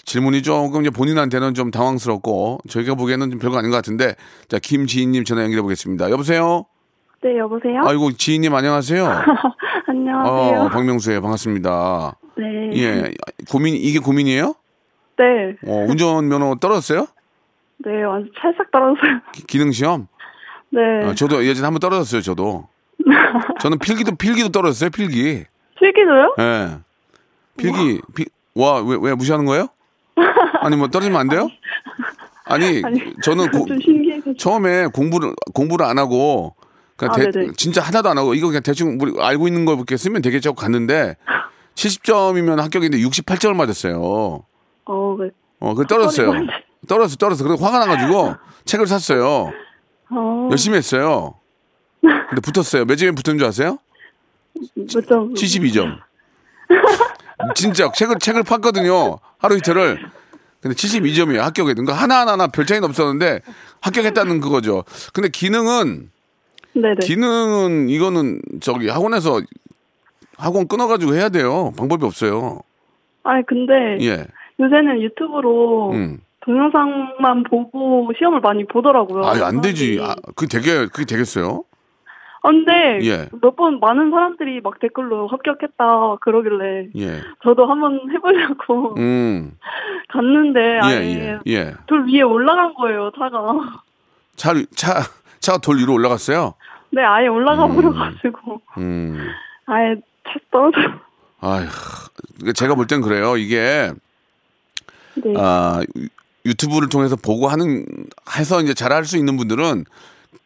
질문이 0.06 0.42
조금 0.42 0.82
이제 0.82 0.90
본인한테는 0.90 1.54
좀 1.54 1.72
당황스럽고 1.72 2.60
저희가 2.70 2.96
보기에는 2.96 3.32
좀 3.32 3.40
별거 3.40 3.58
아닌 3.58 3.72
것 3.72 3.78
같은데 3.78 4.16
자, 4.48 4.60
김지인님 4.60 5.24
전화 5.26 5.44
연결해 5.44 5.62
보겠습니다. 5.62 6.10
여보세요? 6.12 6.66
네, 7.24 7.38
여보세요? 7.38 7.82
아이고, 7.86 8.12
지인님 8.14 8.54
안녕하세요. 8.54 9.06
안녕하세요. 9.88 10.62
어, 10.62 10.70
박명수예요. 10.70 11.22
반갑습니다. 11.22 12.18
네. 12.38 12.82
예, 12.82 13.12
고민, 13.50 13.76
이게 13.76 14.00
고민이에요? 14.00 14.56
네. 15.18 15.26
어, 15.68 15.86
운전면허 15.88 16.56
떨어졌어요? 16.60 17.06
네, 17.86 18.04
완전 18.04 18.32
찰싹 18.40 18.72
떨어졌어요. 18.72 19.20
기- 19.34 19.44
기능 19.48 19.72
시험? 19.72 20.08
네. 20.70 20.80
어, 21.06 21.14
저도 21.16 21.46
예전에 21.46 21.66
한번 21.66 21.80
떨어졌어요, 21.80 22.22
저도. 22.22 22.68
저는 23.62 23.80
필기도, 23.80 24.16
필기도 24.16 24.50
떨어졌어요, 24.50 24.90
필기. 24.90 25.44
필기도요? 25.80 26.36
예. 26.40 26.78
필기, 27.58 28.02
필, 28.16 28.28
와, 28.56 28.82
왜, 28.82 28.98
왜 29.02 29.16
무시하는 29.16 29.46
거예요? 29.46 29.68
아니, 30.62 30.76
뭐 30.76 30.88
떨어지면 30.88 31.20
안 31.20 31.28
돼요? 31.28 31.50
아니, 32.46 32.82
아니, 32.86 33.14
저는 33.24 33.50
고. 33.52 33.66
처음에 34.38 34.88
공부를 34.88 35.34
공부를 35.54 35.86
안 35.86 35.98
하고 35.98 36.56
그냥 36.96 37.14
아, 37.14 37.32
대-. 37.32 37.52
진짜 37.58 37.82
하나도 37.82 38.10
안 38.10 38.18
하고 38.18 38.36
이거 38.36 38.48
그냥 38.48 38.62
대충 38.62 38.98
우리 39.02 39.14
알고 39.20 39.48
있는 39.48 39.66
거 39.66 39.74
이렇게 39.74 39.98
쓰면 39.98 40.22
되겠지 40.22 40.50
하고 40.50 40.56
갔는데 40.56 41.16
70점이면 41.76 42.58
합격인데 42.58 43.00
68점을 43.00 43.56
맞았어요. 43.56 44.44
어, 44.86 45.18
네. 45.20 45.30
어, 45.60 45.74
그 45.74 45.86
떨어졌어요. 45.88 46.32
떨어졌어, 46.88 47.16
떨어졌어. 47.16 47.44
그래서 47.44 47.64
화가 47.64 47.80
나가지고 47.80 48.36
책을 48.66 48.88
샀어요. 48.88 49.52
어, 50.10 50.48
열심히 50.52 50.78
했어요. 50.78 51.36
근데 52.02 52.42
붙었어요. 52.42 52.86
몇 52.86 52.96
점에 52.96 53.12
붙은 53.12 53.38
줄 53.38 53.48
아세요? 53.48 53.78
몇 54.76 54.88
점? 55.08 55.34
72점. 55.34 56.00
진짜 57.56 57.92
책을 57.92 58.18
책을 58.20 58.44
팠거든요. 58.44 59.20
하루 59.38 59.58
이틀을. 59.58 60.00
근데 60.62 60.76
72점이에요. 60.76 61.40
합격에. 61.40 61.74
그러니까 61.74 61.94
하나하나 61.94 62.48
별 62.48 62.66
차이는 62.66 62.88
없었는데 62.88 63.42
합격했다는 63.82 64.42
그거죠. 64.42 64.84
근데 65.14 65.30
기능은 65.30 66.12
네네. 66.74 66.96
기능은 67.02 67.90
이거는 67.90 68.42
저기 68.62 68.88
학원에서 68.88 69.42
학원 70.38 70.68
끊어가지고 70.68 71.16
해야 71.16 71.30
돼요. 71.30 71.74
방법이 71.78 72.06
없어요. 72.06 72.62
아니, 73.24 73.46
근데 73.46 73.98
예. 74.02 74.26
요새는 74.60 75.02
유튜브로 75.02 75.92
음. 75.92 76.20
동영상만 76.42 77.44
보고 77.44 78.12
시험을 78.18 78.40
많이 78.42 78.66
보더라고요. 78.66 79.24
아, 79.26 79.48
안 79.48 79.62
되지. 79.62 80.00
아, 80.02 80.16
그게 80.36 80.48
되게 80.60 80.88
그게 80.88 81.06
되겠어요? 81.06 81.64
아, 82.44 82.50
근데 82.50 83.00
예. 83.04 83.30
몇 83.42 83.56
번 83.56 83.80
많은 83.80 84.10
사람들이 84.10 84.62
막 84.62 84.80
댓글로 84.80 85.28
합격했다 85.28 86.16
그러길래 86.22 86.88
예. 86.98 87.22
저도 87.44 87.68
한번 87.68 88.00
해보려고 88.12 88.96
음. 88.98 89.52
갔는데 90.10 90.60
예, 90.60 90.80
아예 90.82 90.96
예. 91.06 91.40
예. 91.54 91.74
돌 91.86 92.08
위에 92.12 92.22
올라간 92.24 92.74
거예요 92.74 93.12
차가. 93.16 93.82
차, 94.36 94.54
차, 94.76 95.02
차가 95.40 95.60
돌 95.60 95.78
위로 95.78 95.94
올라갔어요? 95.94 96.56
네, 96.90 97.04
아예 97.04 97.28
올라가 97.28 97.68
버려가지고 97.68 98.62
음. 98.80 99.28
아예 99.68 99.96
차 100.26 100.34
떨어져. 100.50 100.80
아휴. 101.42 101.68
제가 102.56 102.74
볼 102.76 102.88
땐 102.88 103.02
그래요. 103.02 103.38
이게, 103.38 103.92
네. 105.16 105.34
아, 105.38 105.82
유- 106.46 106.50
유튜브를 106.50 106.90
통해서 106.90 107.16
보고 107.16 107.48
하는, 107.48 107.86
해서 108.36 108.62
이제 108.62 108.74
잘할 108.74 109.06
수 109.06 109.18
있는 109.18 109.38
분들은 109.38 109.86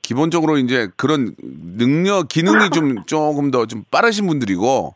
기본적으로 0.02 0.58
이제 0.58 0.90
그런 0.98 1.36
능력, 1.78 2.28
기능이 2.28 2.70
좀 2.72 2.96
조금 3.08 3.52
더 3.52 3.66
좀 3.66 3.84
빠르신 3.92 4.28
분들이고, 4.28 4.96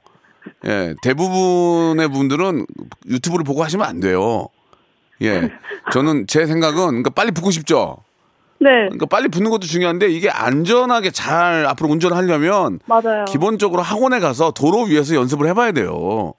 예, 0.66 0.96
대부분의 1.02 2.08
분들은 2.10 2.66
유튜브를 3.08 3.44
보고 3.44 3.64
하시면 3.64 3.86
안 3.88 4.00
돼요. 4.00 4.48
예. 5.22 5.50
저는 5.92 6.28
제 6.28 6.46
생각은, 6.46 6.86
그러니까 6.88 7.10
빨리 7.12 7.32
붙고 7.32 7.52
싶죠? 7.52 7.98
네, 8.62 8.70
그러니까 8.70 9.06
빨리 9.06 9.30
붙는 9.30 9.50
것도 9.52 9.68
중요한데 9.68 10.10
이게 10.10 10.30
안전하게 10.30 11.12
잘 11.12 11.66
앞으로 11.66 11.90
운전을 11.92 12.16
하려면 12.18 12.80
맞아요. 12.88 13.24
기본적으로 13.26 13.82
학원에 13.82 14.20
가서 14.20 14.52
도로 14.52 14.84
위에서 14.84 15.16
연습을 15.16 15.48
해봐야 15.48 15.72
돼요. 15.72 16.34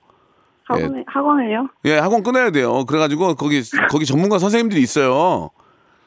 학원에 0.74 1.04
학원에요? 1.06 1.68
예, 1.86 1.98
학원 1.98 2.22
끊어야 2.22 2.50
돼요. 2.50 2.84
그래가지고 2.84 3.34
거기 3.34 3.62
거기 3.90 4.04
전문가 4.06 4.38
선생님들이 4.38 4.80
있어요. 4.82 5.50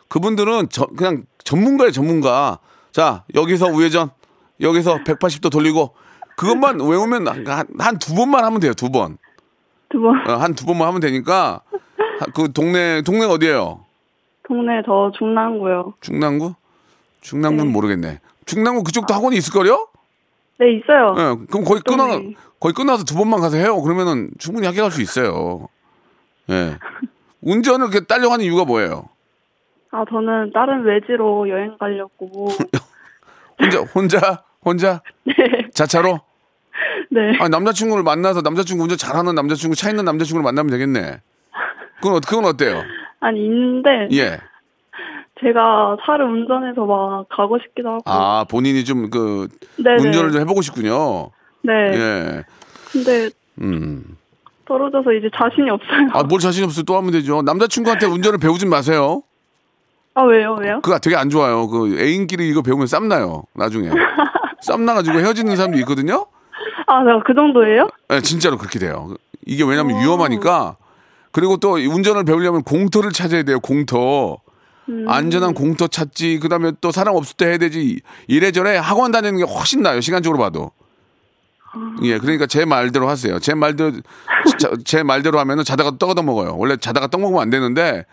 그분들은 0.09 0.69
저- 0.69 0.87
그냥 0.87 1.23
전문가의 1.43 1.91
전문가. 1.91 2.59
자 2.91 3.23
여기서 3.33 3.67
우회전, 3.67 4.09
여기서 4.61 4.97
180도 5.03 5.51
돌리고 5.51 5.95
그것만 6.37 6.79
외우면 6.79 7.27
한 7.79 7.97
두 7.99 8.13
번만 8.15 8.43
하면 8.45 8.59
돼요. 8.59 8.73
두 8.73 8.89
번. 8.89 9.17
두 9.89 9.99
번. 9.99 10.15
어, 10.29 10.33
한두 10.35 10.65
번만 10.65 10.87
하면 10.89 10.99
되니까 11.01 11.61
하- 12.19 12.25
그 12.33 12.51
동네 12.53 13.01
동네 13.01 13.25
어디예요? 13.25 13.81
동네 14.47 14.81
저 14.85 15.11
중랑구요. 15.17 15.93
중랑구? 16.01 16.53
중랑구는 17.21 17.67
네. 17.67 17.71
모르겠네. 17.71 18.19
중랑구 18.45 18.83
그쪽도 18.83 19.13
학원이 19.13 19.37
있을걸요? 19.37 19.87
네 20.59 20.73
있어요. 20.73 21.15
예, 21.17 21.45
그럼 21.49 21.63
거기 21.63 21.81
끊어. 21.81 22.19
거기 22.63 22.73
끝나서 22.73 23.03
두 23.03 23.15
번만 23.17 23.41
가서 23.41 23.57
해요. 23.57 23.81
그러면은 23.81 24.29
충분히 24.39 24.65
합격할 24.67 24.89
수 24.89 25.01
있어요. 25.01 25.67
예. 26.49 26.77
운전을 27.41 27.89
이렇게 27.89 28.05
딸려고 28.05 28.31
하는 28.31 28.45
이유가 28.45 28.63
뭐예요? 28.63 29.09
아 29.91 30.05
저는 30.09 30.53
다른 30.53 30.83
외지로 30.85 31.49
여행 31.49 31.77
가려고. 31.77 32.47
혼자 33.59 33.79
혼자 33.93 34.43
혼자 34.63 35.01
네, 35.27 35.33
자차로? 35.73 36.21
네. 37.11 37.37
아 37.41 37.49
남자친구를 37.49 38.01
만나서 38.01 38.39
남자친구 38.41 38.83
운전 38.83 38.97
잘하는 38.97 39.35
남자친구 39.35 39.75
차 39.75 39.89
있는 39.89 40.05
남자친구를 40.05 40.41
만나면 40.41 40.71
되겠네. 40.71 41.19
그건 41.97 42.13
어- 42.15 42.19
그건 42.25 42.45
어때요? 42.45 42.81
아니 43.19 43.43
있는데 43.43 44.07
예. 44.13 44.39
제가 45.41 45.97
차를 46.05 46.25
운전해서 46.27 46.85
막 46.85 47.25
가고 47.27 47.59
싶기도 47.59 47.89
하고. 47.89 48.03
아 48.05 48.45
본인이 48.49 48.85
좀 48.85 49.09
그 49.09 49.49
네네. 49.83 50.01
운전을 50.01 50.31
좀 50.31 50.39
해보고 50.41 50.61
싶군요. 50.61 51.31
네. 51.63 51.73
예. 51.93 52.43
근데 52.91 53.29
음. 53.61 54.17
떨어져서 54.65 55.11
이제 55.13 55.29
자신이 55.35 55.69
없어요. 55.69 56.09
아 56.13 56.23
뭘 56.23 56.39
자신 56.39 56.63
없어 56.63 56.83
또 56.83 56.95
하면 56.97 57.11
되죠. 57.11 57.41
남자친구한테 57.41 58.05
운전을 58.05 58.37
배우진 58.39 58.69
마세요. 58.69 59.23
아 60.15 60.23
왜요 60.23 60.55
왜요? 60.61 60.79
그거 60.81 60.99
되게 60.99 61.15
안 61.15 61.29
좋아요. 61.29 61.67
그 61.67 61.99
애인끼리 61.99 62.47
이거 62.47 62.61
배우면 62.61 62.87
쌈 62.87 63.07
나요. 63.07 63.43
나중에 63.55 63.89
쌈 64.61 64.85
나가지고 64.85 65.19
헤어지는 65.19 65.55
사람도 65.55 65.77
있거든요. 65.79 66.27
아 66.87 67.03
그 67.25 67.33
정도예요? 67.33 67.89
네, 68.09 68.21
진짜로 68.21 68.57
그렇게 68.57 68.77
돼요. 68.79 69.15
이게 69.45 69.63
왜냐면 69.63 69.99
위험하니까. 69.99 70.77
그리고 71.31 71.57
또 71.57 71.73
운전을 71.73 72.25
배우려면 72.25 72.61
공터를 72.63 73.11
찾아야 73.11 73.43
돼요. 73.43 73.59
공터. 73.59 74.37
안전한 75.07 75.53
공터 75.53 75.87
찾지. 75.87 76.39
그 76.39 76.49
다음에 76.49 76.73
또 76.81 76.91
사람 76.91 77.15
없을 77.15 77.35
때 77.37 77.47
해야 77.47 77.57
되지. 77.57 78.01
이래저래 78.27 78.75
학원 78.77 79.11
다니는 79.11 79.37
게 79.37 79.43
훨씬 79.43 79.81
나아요. 79.81 79.99
시간적으로 80.01 80.37
봐도. 80.39 80.71
예, 82.03 82.17
그러니까 82.19 82.45
제 82.45 82.65
말대로 82.65 83.07
하세요. 83.09 83.39
제 83.39 83.53
말대로 83.53 83.91
자- 84.59 84.71
제 84.85 85.03
말대로 85.03 85.39
하면은 85.39 85.63
자다가 85.63 85.97
떡 85.97 86.11
얻어 86.11 86.21
먹어요. 86.23 86.55
원래 86.57 86.77
자다가 86.77 87.07
떡 87.07 87.21
먹으면 87.21 87.41
안 87.41 87.49
되는데 87.49 88.05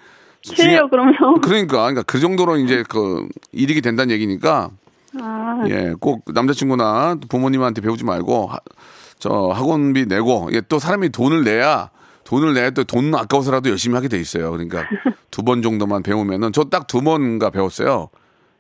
싫어요, 0.42 0.88
그러면. 0.88 1.14
그러니까 1.42 1.76
그러니까 1.78 2.02
그 2.02 2.18
정도로 2.20 2.56
이제 2.56 2.82
그 2.88 3.26
이익이 3.52 3.80
된다는 3.82 4.10
얘기니까 4.14 4.70
아, 5.20 5.62
예, 5.68 5.92
꼭 6.00 6.24
남자친구나 6.32 7.16
부모님한테 7.28 7.80
배우지 7.82 8.04
말고 8.04 8.46
하- 8.46 8.58
저 9.18 9.50
학원비 9.52 10.06
내고 10.06 10.48
예, 10.52 10.62
또 10.62 10.78
사람이 10.78 11.10
돈을 11.10 11.44
내야 11.44 11.90
돈을 12.24 12.54
내야 12.54 12.70
또 12.70 12.84
돈 12.84 13.14
아까워서라도 13.14 13.68
열심히 13.70 13.96
하게 13.96 14.08
돼 14.08 14.18
있어요. 14.18 14.50
그러니까 14.52 14.84
두 15.30 15.42
번 15.42 15.62
정도만 15.62 16.02
배우면은 16.02 16.52
저 16.52 16.64
딱 16.64 16.86
두 16.86 17.02
번가 17.02 17.50
배웠어요. 17.50 18.08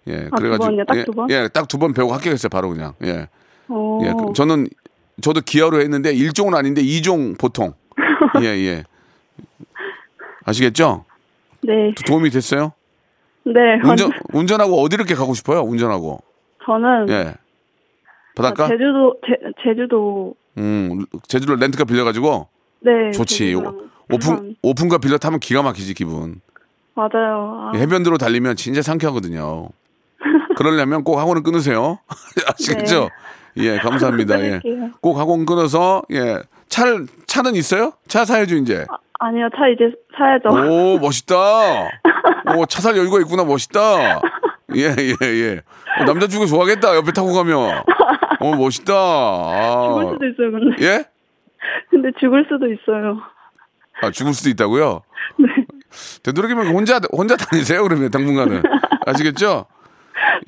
예, 0.08 0.28
아, 0.32 0.36
두 0.38 0.56
번이요? 0.58 0.84
딱 0.86 1.04
두 1.06 1.12
번? 1.12 1.30
예, 1.30 1.48
딱 1.48 1.66
두 1.68 1.78
번 1.78 1.94
배우고 1.94 2.12
합격했어요. 2.12 2.48
바로 2.50 2.68
그냥. 2.70 2.92
예. 3.04 3.28
어, 3.68 3.98
예, 4.02 4.12
그- 4.12 4.32
저는 4.34 4.66
저도 5.20 5.40
기아로 5.40 5.80
했는데 5.80 6.12
1종은 6.14 6.54
아닌데 6.54 6.82
2종 6.82 7.38
보통. 7.38 7.74
예, 8.42 8.46
예. 8.46 8.84
아시겠죠? 10.44 11.04
네, 11.62 11.94
도움이 12.06 12.30
됐어요? 12.30 12.72
네. 13.44 13.80
운전 13.84 14.10
운전하고 14.32 14.80
어디 14.80 14.94
이렇게 14.94 15.14
가고 15.14 15.34
싶어요? 15.34 15.60
운전하고. 15.62 16.22
저는 16.64 17.08
예. 17.10 17.34
바닷가? 18.34 18.64
아, 18.64 18.68
제주도, 18.68 19.16
제, 19.26 19.36
제주도, 19.62 20.34
음, 20.58 21.04
제주도 21.26 21.56
렌트카 21.56 21.84
빌려가지고 21.84 22.48
네. 22.80 23.10
좋지. 23.12 23.54
오픈. 24.12 24.56
오픈카 24.62 24.98
빌려 24.98 25.18
타면 25.18 25.40
기가 25.40 25.62
막히지 25.62 25.94
기분. 25.94 26.40
맞아요. 26.94 27.70
아, 27.72 27.76
해변도로 27.76 28.18
달리면 28.18 28.56
진짜 28.56 28.82
상쾌하거든요. 28.82 29.68
그러려면 30.56 31.04
꼭 31.04 31.18
학원을 31.18 31.42
끊으세요. 31.42 31.98
아시겠죠? 32.48 33.08
예, 33.56 33.78
감사합니다. 33.78 34.40
예. 34.40 34.60
꼭 35.00 35.18
학원 35.18 35.46
끊어서 35.46 36.02
예. 36.12 36.38
차를 36.68 37.06
차는 37.26 37.54
있어요? 37.56 37.92
차 38.08 38.24
사야죠 38.24 38.56
이제. 38.56 38.86
아 39.18 39.30
니요, 39.30 39.48
차 39.56 39.66
이제 39.68 39.92
사야죠. 40.16 40.48
오 40.48 40.98
멋있다. 40.98 41.34
오차 42.56 42.80
살 42.80 42.96
여유가 42.96 43.18
있구나 43.20 43.44
멋있다. 43.44 44.20
예 44.76 44.94
예 44.96 45.26
예. 45.26 45.62
어, 46.00 46.04
남자친구 46.04 46.46
좋아하겠다 46.46 46.94
옆에 46.96 47.12
타고 47.12 47.32
가면. 47.34 47.82
어 48.40 48.56
멋있다. 48.56 48.94
아. 48.94 49.86
죽을 49.88 50.12
수도 50.14 50.26
있어요, 50.26 50.52
근데. 50.52 50.86
예? 50.86 51.04
근데 51.90 52.08
죽을 52.18 52.46
수도 52.48 52.66
있어요. 52.72 53.18
아 54.02 54.10
죽을 54.10 54.32
수도 54.32 54.48
있다고요? 54.48 55.02
네. 55.38 55.46
되도록이면 56.22 56.68
혼자 56.68 57.00
혼자 57.12 57.36
다니세요 57.36 57.82
그러면 57.82 58.10
당분간은 58.10 58.62
아시겠죠? 59.06 59.66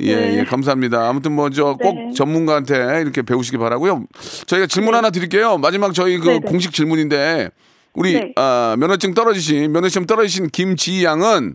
예, 0.01 0.17
네. 0.17 0.39
예, 0.39 0.45
감사합니다. 0.45 1.09
아무튼 1.09 1.33
뭐 1.33 1.51
저꼭 1.51 1.95
네. 1.95 2.13
전문가한테 2.15 3.01
이렇게 3.03 3.23
배우시기 3.23 3.59
바라고요. 3.59 4.07
저희가 4.47 4.67
질문 4.67 4.95
하나 4.95 5.11
드릴게요. 5.11 5.59
마지막 5.59 5.95
저희 5.95 6.19
그 6.19 6.29
네, 6.29 6.33
네. 6.35 6.41
공식 6.41 6.73
질문인데 6.73 7.51
우리 7.95 8.15
네. 8.15 8.33
아, 8.37 8.77
면허증 8.79 9.15
떨어지신 9.15 9.73
면허시험 9.73 10.07
떨어지신 10.07 10.49
김지희 10.51 11.05
양은 11.05 11.55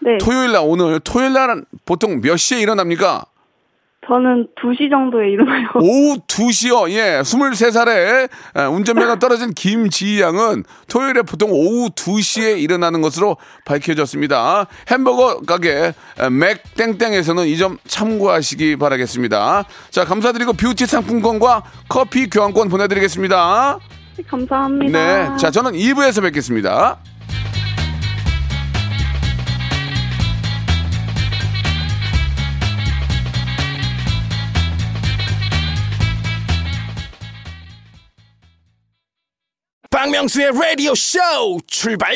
네. 0.00 0.18
토요일 0.18 0.52
날 0.52 0.62
오늘 0.64 1.00
토요일 1.00 1.32
날 1.32 1.64
보통 1.84 2.20
몇 2.20 2.36
시에 2.36 2.60
일어납니까? 2.60 3.24
저는 4.06 4.48
2시 4.60 4.90
정도에 4.90 5.30
일어나요. 5.30 5.68
오후 5.80 6.18
2시요. 6.26 6.90
예, 6.90 7.20
23살에 7.22 8.28
운전면허 8.72 9.16
떨어진 9.18 9.52
김지희 9.54 10.20
양은 10.20 10.64
토요일에 10.88 11.22
보통 11.22 11.50
오후 11.50 11.88
2시에 11.90 12.58
일어나는 12.60 13.00
것으로 13.00 13.36
밝혀졌습니다. 13.64 14.66
햄버거 14.90 15.40
가게 15.40 15.92
에, 16.18 16.28
맥땡땡에서는 16.30 17.46
이 17.46 17.56
점 17.56 17.78
참고하시기 17.86 18.76
바라겠습니다. 18.76 19.64
자, 19.90 20.04
감사드리고 20.04 20.52
뷰티 20.54 20.86
상품권과 20.86 21.62
커피 21.88 22.28
교환권 22.28 22.68
보내드리겠습니다. 22.68 23.78
감사합니다. 24.28 24.98
네, 25.30 25.36
자, 25.38 25.50
저는 25.50 25.72
2부에서 25.72 26.22
뵙겠습니다. 26.22 26.98
박명수의 40.04 40.52
라디오 40.52 40.94
쇼 40.94 41.18
출발 41.66 42.14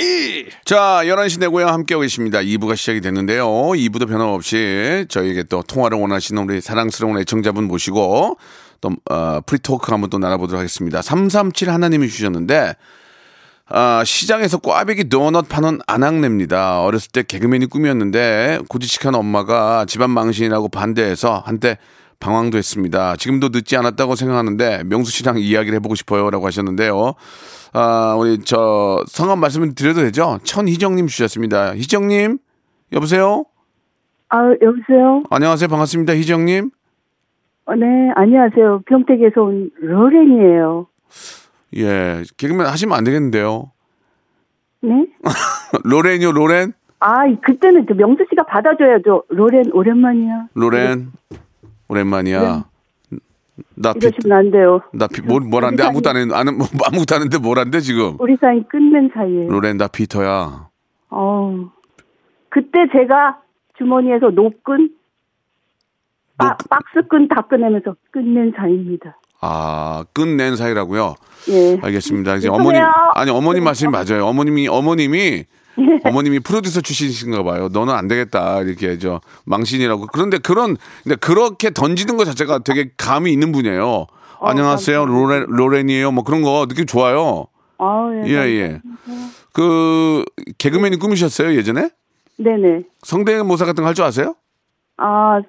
자, 0.66 1.01
11시 1.05 1.40
내고요. 1.40 1.68
함께하고 1.68 2.03
계십니다. 2.03 2.40
2부가 2.40 2.77
시작이 2.77 3.01
됐는데요. 3.01 3.46
2부도 3.46 4.07
변함없이 4.07 5.07
저희에게 5.09 5.44
또 5.44 5.62
통화를 5.62 5.98
원하시는 5.98 6.42
우리 6.42 6.61
사랑스러운 6.61 7.18
애청자분 7.18 7.64
모시고 7.64 8.37
또, 8.83 8.90
어, 9.11 9.40
free 9.46 9.68
talk 9.68 9.90
한번 9.90 10.11
또 10.11 10.18
나눠보도록 10.18 10.59
하겠습니다. 10.59 11.01
337 11.01 11.70
하나님이 11.70 12.11
주셨는데, 12.11 12.74
아, 13.70 14.03
시장에서 14.05 14.59
꽈배기 14.59 15.09
도넛 15.09 15.48
파는 15.48 15.81
아낙네입니다. 15.87 16.83
어렸을 16.83 17.11
때 17.11 17.22
개그맨이 17.22 17.66
꿈이었는데 17.66 18.61
고지식한 18.68 19.14
엄마가 19.14 19.87
집안 19.87 20.11
망신이라고 20.11 20.68
반대해서 20.68 21.42
한때 21.46 21.79
방황도 22.20 22.59
했습니다. 22.59 23.16
지금도 23.16 23.48
늦지 23.50 23.76
않았다고 23.76 24.14
생각하는데 24.16 24.83
명수 24.85 25.12
씨랑 25.12 25.38
이야기를 25.38 25.76
해보고 25.76 25.94
싶어요라고 25.94 26.46
하셨는데요. 26.46 27.14
아, 27.72 28.16
우리 28.18 28.38
저 28.40 29.04
성함 29.07 29.40
말씀을 29.40 29.74
드려도 29.74 30.00
되죠? 30.00 30.38
천희정님 30.42 31.07
주셨습니다. 31.07 31.74
희정님 31.76 32.38
여보세요? 32.92 33.44
아, 34.31 34.38
여보세요? 34.61 35.22
안녕하세요. 35.31 35.68
반갑습니다. 35.68 36.14
희정님. 36.16 36.70
어, 37.66 37.74
네, 37.74 37.87
안녕하세요. 38.16 38.83
평택에서 38.87 39.42
온 39.42 39.70
로렌이에요. 39.81 40.87
예, 41.76 42.22
개그맨 42.37 42.66
하시면 42.66 42.96
안 42.96 43.04
되겠는데요. 43.04 43.70
네? 44.81 45.07
로렌이요, 45.85 46.33
로렌? 46.33 46.72
아, 47.00 47.14
그때는 47.44 47.85
저 47.88 47.94
명수 47.94 48.24
씨가 48.31 48.44
받아줘야죠. 48.44 49.24
로렌, 49.28 49.64
오랜만이야. 49.72 50.46
로렌. 50.54 51.12
오랜만이야. 51.88 52.64
나 53.74 53.92
비, 53.92 54.07
이러시면 54.07 54.38
안 54.38 54.51
돼요. 54.51 54.81
나 54.92 55.09
비, 55.09 55.20
뭘, 55.20 55.40
뭘 55.42 55.64
한데? 55.64 55.83
아무것도 55.83 56.11
안 56.11 56.16
했는데, 56.16 56.35
안, 56.37 56.57
뭐, 56.57 56.66
아무것도 56.87 57.14
안 57.14 57.22
했는데 57.22 57.38
뭘 57.38 57.59
한데, 57.59 57.81
지금? 57.81 58.16
우리 58.20 58.37
사이 58.40 58.62
끝낸 58.68 59.11
사이에. 59.12 59.46
로렌, 59.48 59.77
나 59.77 59.88
피터야. 59.88 60.68
어. 61.11 61.70
그때 62.51 62.79
제가 62.92 63.38
주머니에서 63.79 64.31
노끈, 64.31 64.90
빠, 66.37 66.51
노끈. 66.51 66.66
박스끈 66.68 67.29
다 67.29 67.42
꺼내면서 67.42 67.96
끝낸 68.11 68.53
사이입니다. 68.57 69.18
아, 69.40 70.05
끝낸 70.12 70.57
사이라고요? 70.57 71.14
예. 71.51 71.79
알겠습니다. 71.83 72.37
이제. 72.37 72.48
어머님, 72.48 72.83
아니, 73.14 73.31
어머님 73.31 73.64
말씀이 73.64 73.90
맞아요. 73.90 74.27
어머님이, 74.27 74.68
어머님이, 74.68 75.44
어머님이 76.05 76.41
프로듀서 76.41 76.81
출신이신가 76.81 77.43
봐요. 77.43 77.69
너는 77.73 77.95
안 77.95 78.09
되겠다. 78.09 78.61
이렇게, 78.62 78.99
저, 78.99 79.21
망신이라고. 79.45 80.07
그런데 80.12 80.38
그런, 80.38 80.77
근데 81.03 81.17
그렇게 81.17 81.71
던지는 81.71 82.17
것 82.17 82.25
자체가 82.25 82.61
되게 82.61 82.91
감이 82.97 83.33
있는 83.33 83.53
분이에요. 83.53 84.07
안녕하세요. 84.41 85.05
로렌, 85.07 85.45
로렌이에요. 85.49 86.12
뭐 86.12 86.25
그런 86.25 86.43
거 86.43 86.67
느낌 86.69 86.87
좋아요. 86.87 87.47
아, 87.79 88.11
예. 88.25 88.29
예, 88.31 88.35
예. 88.35 88.81
그, 89.53 90.25
개그맨이 90.59 90.99
꿈이셨어요, 90.99 91.55
예전에? 91.55 91.91
네 92.41 92.57
네. 92.57 92.83
성대모사 93.03 93.64
같은 93.64 93.83
거 93.83 93.88
할 93.88 93.95
줄 93.95 94.05
아세요? 94.05 94.35
아, 94.97 95.41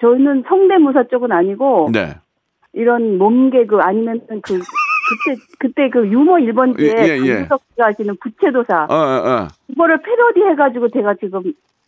저는 0.00 0.44
성대모사 0.48 1.04
쪽은 1.10 1.32
아니고, 1.32 1.90
네. 1.92 2.16
이런 2.72 3.18
몸개그 3.18 3.78
아니면 3.80 4.20
그 4.42 4.60
그때 5.10 5.40
그때 5.58 5.90
그 5.90 6.06
유머 6.06 6.34
1번지에 6.36 6.98
예, 6.98 7.02
예, 7.08 7.18
예. 7.24 7.34
강수석 7.34 7.62
씨가 7.72 7.86
하시는 7.86 8.16
부채도사 8.20 8.86
어, 8.88 8.94
어, 8.94 9.30
어. 9.44 9.48
그거를 9.68 10.00
패러디 10.02 10.40
해가지고 10.50 10.88
제가 10.90 11.14
지금 11.20 11.42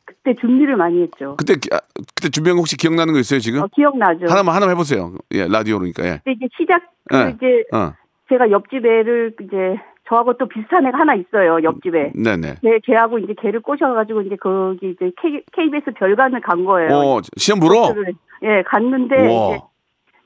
그때 0.04 0.34
준비를 0.40 0.76
많이 0.76 1.02
했죠. 1.02 1.36
그때, 1.36 1.54
기- 1.54 1.68
아, 1.72 1.80
그때 2.14 2.28
준비한 2.30 2.56
거 2.56 2.60
혹시 2.60 2.76
기억나는 2.76 3.12
거 3.14 3.20
있어요, 3.20 3.40
지금? 3.40 3.62
어, 3.62 3.66
기억나죠. 3.74 4.26
하나만, 4.28 4.54
하나만 4.54 4.74
해보세요. 4.74 5.12
예, 5.32 5.46
라디오니까, 5.46 6.04
예. 6.04 6.10
그때 6.24 6.32
이제 6.32 6.46
시작 6.56 6.82
그 7.08 7.16
예. 7.16 7.34
이제 7.36 7.64
어, 7.76 7.92
제가 8.28 8.50
옆집 8.50 8.84
애를 8.84 9.34
이제 9.40 9.80
저하고 10.08 10.36
또 10.36 10.46
비슷한 10.48 10.84
애가 10.86 10.98
하나 10.98 11.14
있어요 11.14 11.62
옆집에. 11.62 12.12
네네. 12.14 12.56
걔, 12.62 12.78
걔하고 12.84 13.18
이제 13.18 13.34
걔를 13.40 13.60
꼬셔가지고 13.60 14.22
이제 14.22 14.36
거기 14.36 14.90
이제 14.90 15.10
K, 15.20 15.42
KBS 15.52 15.92
별관을 15.96 16.40
간 16.40 16.64
거예요. 16.64 16.90
어, 16.92 17.20
시험 17.36 17.60
보러? 17.60 17.94
예, 18.42 18.62
갔는데 18.66 19.14
와. 19.28 19.54
이제 19.54 19.60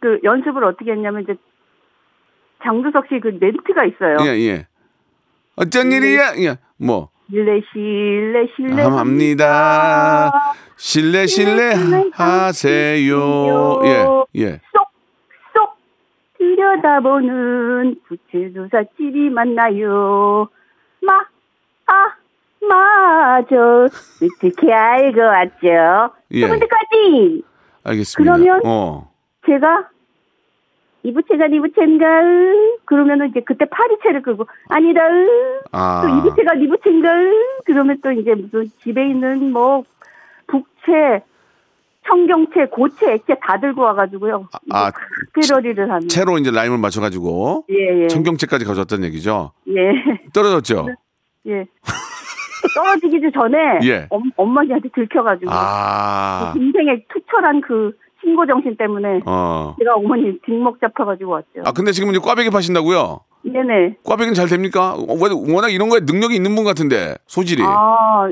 그 0.00 0.18
연습을 0.24 0.64
어떻게 0.64 0.92
했냐면 0.92 1.22
이제 1.22 1.34
장두석 2.62 3.06
씨 3.08 3.20
그 3.20 3.28
멘트가 3.40 3.84
있어요. 3.84 4.16
예, 4.22 4.38
예. 4.48 4.66
어쩐 5.56 5.90
일이야? 5.92 6.34
예, 6.38 6.56
뭐. 6.78 7.10
실례 7.30 7.60
실례 7.72 8.46
실례 8.54 8.82
합니다. 8.82 10.30
실례, 10.76 11.26
실례 11.26 11.72
하세요. 12.12 13.80
예, 13.84 14.04
예. 14.42 14.60
쏙쏙 14.72 15.76
들여다보는 16.38 17.96
부채조사 18.06 18.84
집이 18.96 19.30
맞나요? 19.30 20.48
마, 21.02 21.14
아, 21.86 22.14
맞아. 22.68 23.56
어떻게 23.86 24.72
알고 24.72 25.20
왔죠? 25.20 26.14
예. 26.32 26.40
두 26.42 26.48
번째까지 26.48 27.42
알겠습니다. 27.84 28.34
그러면- 28.34 28.60
어. 28.64 29.10
제가 29.46 29.88
이부채가 31.10 31.46
니부채인가? 31.48 32.04
그러면은 32.84 33.28
이제 33.30 33.40
그때 33.40 33.64
파리채를 33.66 34.22
끌고 34.22 34.46
아니다. 34.68 35.00
아. 35.72 36.02
또 36.02 36.08
이부채가 36.18 36.54
니부채인가? 36.54 37.08
그러면 37.64 37.98
또 38.02 38.10
이제 38.10 38.34
무슨 38.34 38.64
집에 38.82 39.08
있는 39.08 39.52
뭐 39.52 39.84
북채, 40.48 41.22
청경채, 42.08 42.66
고채, 42.70 43.12
액채 43.12 43.36
다 43.40 43.58
들고 43.60 43.82
와가지고요. 43.82 44.48
아, 44.72 44.90
꾀러리를 45.34 45.90
하는. 45.90 46.08
채로 46.08 46.38
이제 46.38 46.50
라임을 46.50 46.78
맞춰가지고 46.78 47.64
예, 47.70 48.02
예. 48.02 48.06
청경채까지 48.08 48.64
가져왔다는 48.64 49.04
얘기죠. 49.08 49.52
예. 49.68 50.20
떨어졌죠. 50.32 50.88
예. 51.46 51.66
떨어지기 52.74 53.30
전에 53.32 53.78
예. 53.86 54.06
엄, 54.10 54.30
엄마한테 54.36 54.88
들켜가지고 54.94 55.50
아, 55.52 56.52
인생의 56.56 57.04
투철한 57.12 57.60
그 57.60 57.92
신고 58.22 58.46
정신 58.46 58.76
때문에 58.76 59.20
어. 59.26 59.74
제가 59.78 59.94
어머니 59.94 60.38
뒷목 60.44 60.80
잡혀가지고 60.80 61.30
왔죠. 61.32 61.48
아 61.64 61.72
근데 61.72 61.92
지금 61.92 62.10
이제 62.10 62.18
꽈배기 62.18 62.50
파신다고요? 62.50 63.20
네네. 63.44 63.96
꽈배기는 64.04 64.34
잘 64.34 64.48
됩니까? 64.48 64.94
어, 64.94 64.98
워- 65.08 65.54
워낙 65.54 65.68
이런 65.70 65.88
거에 65.88 66.00
능력이 66.00 66.34
있는 66.34 66.54
분 66.54 66.64
같은데 66.64 67.14
소질이. 67.26 67.62
아 67.64 68.28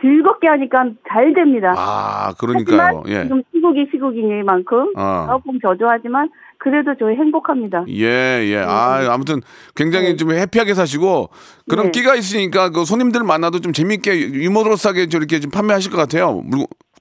즐겁게 0.00 0.46
하니까 0.48 0.84
잘 1.08 1.34
됩니다. 1.34 1.74
아, 1.76 2.32
그러니까요. 2.38 3.02
예. 3.08 3.24
지금 3.24 3.42
시국이 3.52 3.86
시국이니만큼 3.90 4.92
어. 4.96 5.26
조금 5.28 5.58
저조하지만 5.60 6.28
그래도 6.58 6.94
저희 6.98 7.16
행복합니다. 7.16 7.84
예, 7.88 8.44
예. 8.46 8.58
아, 8.58 9.12
아무튼 9.12 9.40
굉장히 9.74 10.16
좀 10.16 10.30
해피하게 10.32 10.74
사시고 10.74 11.30
그런 11.68 11.86
네. 11.86 11.90
끼가 11.90 12.14
있으니까 12.14 12.70
그 12.70 12.84
손님들 12.84 13.24
만나도 13.24 13.60
좀 13.60 13.72
재밌게 13.72 14.20
유머러스하게 14.32 15.08
저렇게 15.08 15.40
좀 15.40 15.50
판매하실 15.50 15.90
것 15.90 15.96
같아요. 15.98 16.42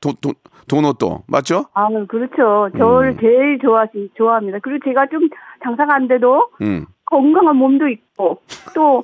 도, 0.01 0.13
도, 0.13 0.31
도넛도 0.67 1.23
맞죠? 1.27 1.65
아 1.73 1.87
그렇죠. 2.07 2.69
저를 2.77 3.11
음. 3.11 3.17
제일 3.19 3.59
좋아하시 3.59 4.11
좋아합니다. 4.17 4.59
그리고 4.61 4.83
제가 4.85 5.07
좀 5.07 5.27
장사가 5.63 5.95
안 5.95 6.07
돼도 6.07 6.49
음. 6.61 6.85
건강한 7.05 7.55
몸도 7.55 7.87
있고 7.89 8.41
또 8.75 9.03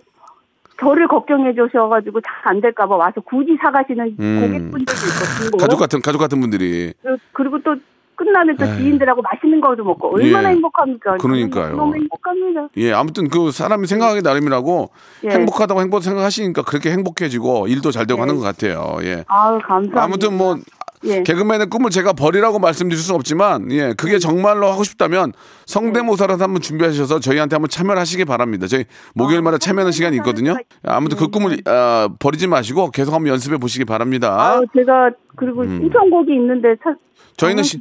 저를 0.80 1.08
걱정해 1.08 1.54
주셔가지고 1.54 2.20
잘 2.22 2.34
안 2.46 2.60
될까봐 2.60 2.96
와서 2.98 3.22
굳이 3.22 3.58
사가시는 3.62 4.18
음. 4.20 4.42
고객분들도 4.42 5.46
있고 5.48 5.58
가족 5.58 5.78
같은 5.80 6.02
가족 6.02 6.18
같은 6.20 6.42
분들이 6.42 6.94
그리고 7.32 7.58
또 7.64 7.74
끝나면 8.16 8.58
또 8.58 8.66
에이. 8.66 8.78
지인들하고 8.78 9.22
맛있는 9.22 9.60
거도 9.62 9.84
먹고 9.86 10.14
얼마나 10.16 10.50
예. 10.50 10.54
행복합니까? 10.56 11.18
그러니까요. 11.18 11.76
너무 11.78 11.96
행복합니다. 11.96 12.68
예, 12.78 12.92
아무튼 12.92 13.28
그 13.30 13.50
사람이 13.52 13.88
생각하기 13.88 14.22
나름이라고 14.22 14.90
예. 15.24 15.30
행복하다고 15.30 15.82
행복 15.82 16.04
생각하시니까 16.04 16.62
그렇게 16.64 16.92
행복해지고 16.92 17.68
일도 17.68 17.92
잘 17.92 18.06
되고 18.06 18.18
네. 18.18 18.22
하는 18.22 18.36
것 18.36 18.42
같아요. 18.44 18.98
예. 19.04 19.24
아우 19.28 19.58
감사합니다. 19.60 20.04
아무튼 20.04 20.38
뭐 20.38 20.58
예. 21.06 21.24
개그맨의 21.24 21.68
꿈을 21.70 21.90
제가 21.90 22.14
버리라고 22.14 22.60
말씀드릴 22.60 23.02
수는 23.02 23.16
없지만 23.20 23.72
예 23.72 23.94
그게 23.98 24.20
정말로 24.20 24.68
하고 24.72 24.84
싶다면 24.84 25.34
성대모사라도 25.66 26.44
한번 26.44 26.62
준비하셔서 26.62 27.20
저희한테 27.20 27.56
한번 27.56 27.70
참여를 27.70 28.00
하시기 28.00 28.26
바랍니다. 28.26 28.68
저희 28.68 28.86
목요일마다 29.16 29.58
참여하는 29.58 29.92
시간이 29.92 30.16
있거든요. 30.18 30.56
아무튼 30.84 31.18
그 31.18 31.28
꿈을 31.28 31.58
아, 31.66 32.10
버리지 32.20 32.48
마시고 32.48 32.92
계속 32.92 33.14
한번 33.14 33.32
연습해 33.34 33.58
보시기 33.58 33.86
바랍니다. 33.86 34.36
아우 34.40 34.66
제가 34.78 35.12
그리고 35.36 35.64
신청곡이 35.66 36.34
있는데 36.36 36.76
차, 36.84 36.92
음. 36.92 36.96
저희는 37.38 37.64
시- 37.64 37.80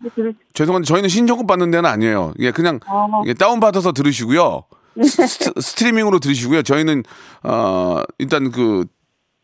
죄송한데 0.55 0.87
저희는 0.87 1.09
신청곡 1.09 1.47
받는 1.47 1.71
데는 1.71 1.89
아니에요. 1.89 2.33
예 2.41 2.51
그냥 2.51 2.81
어. 2.89 3.23
예, 3.27 3.35
다운 3.35 3.61
받아서 3.61 3.93
들으시고요. 3.93 4.65
스, 5.03 5.53
스트리밍으로 5.61 6.19
들으시고요. 6.19 6.63
저희는 6.63 7.03
어 7.45 8.03
일단 8.19 8.51
그 8.51 8.85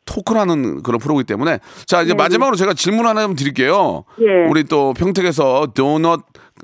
토크라는 0.09 0.83
그런 0.83 0.99
프로그램이기 0.99 1.27
때문에 1.27 1.59
자 1.87 2.03
이제 2.03 2.15
마지막으로 2.15 2.57
제가 2.57 2.73
질문 2.73 3.07
하나 3.07 3.23
좀 3.23 3.35
드릴게요. 3.37 4.05
네. 4.19 4.25
예. 4.27 4.49
우리 4.49 4.65
또 4.65 4.95
평택에서 4.95 5.69
도넛 5.75 6.21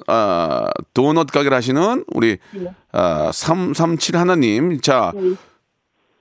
아 0.06 0.70
도넛 0.94 1.30
가게를 1.30 1.56
하시는 1.56 2.04
우리 2.14 2.38
아, 2.92 3.30
337 3.32 4.16
하나님 4.16 4.80
자 4.80 5.12
네. 5.14 5.34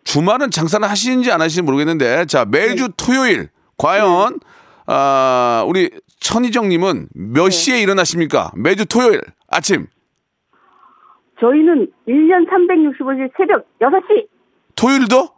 주말은 0.03 0.51
장사를 0.51 0.87
하시는지 0.87 1.31
안 1.31 1.41
하시는지 1.41 1.61
모르겠는데 1.65 2.25
자 2.25 2.45
매주 2.45 2.87
네. 2.87 2.93
토요일 2.97 3.49
과연 3.77 4.39
아 4.85 5.63
우리 5.67 5.89
천희정님은 6.19 7.07
몇 7.13 7.45
네. 7.45 7.49
시에 7.49 7.81
일어나십니까? 7.81 8.51
매주 8.55 8.85
토요일 8.85 9.21
아침 9.47 9.87
저희는 11.39 11.87
1년 12.07 12.47
365일 12.49 13.31
새벽 13.37 13.65
6시 13.79 14.27
토요일도 14.75 15.29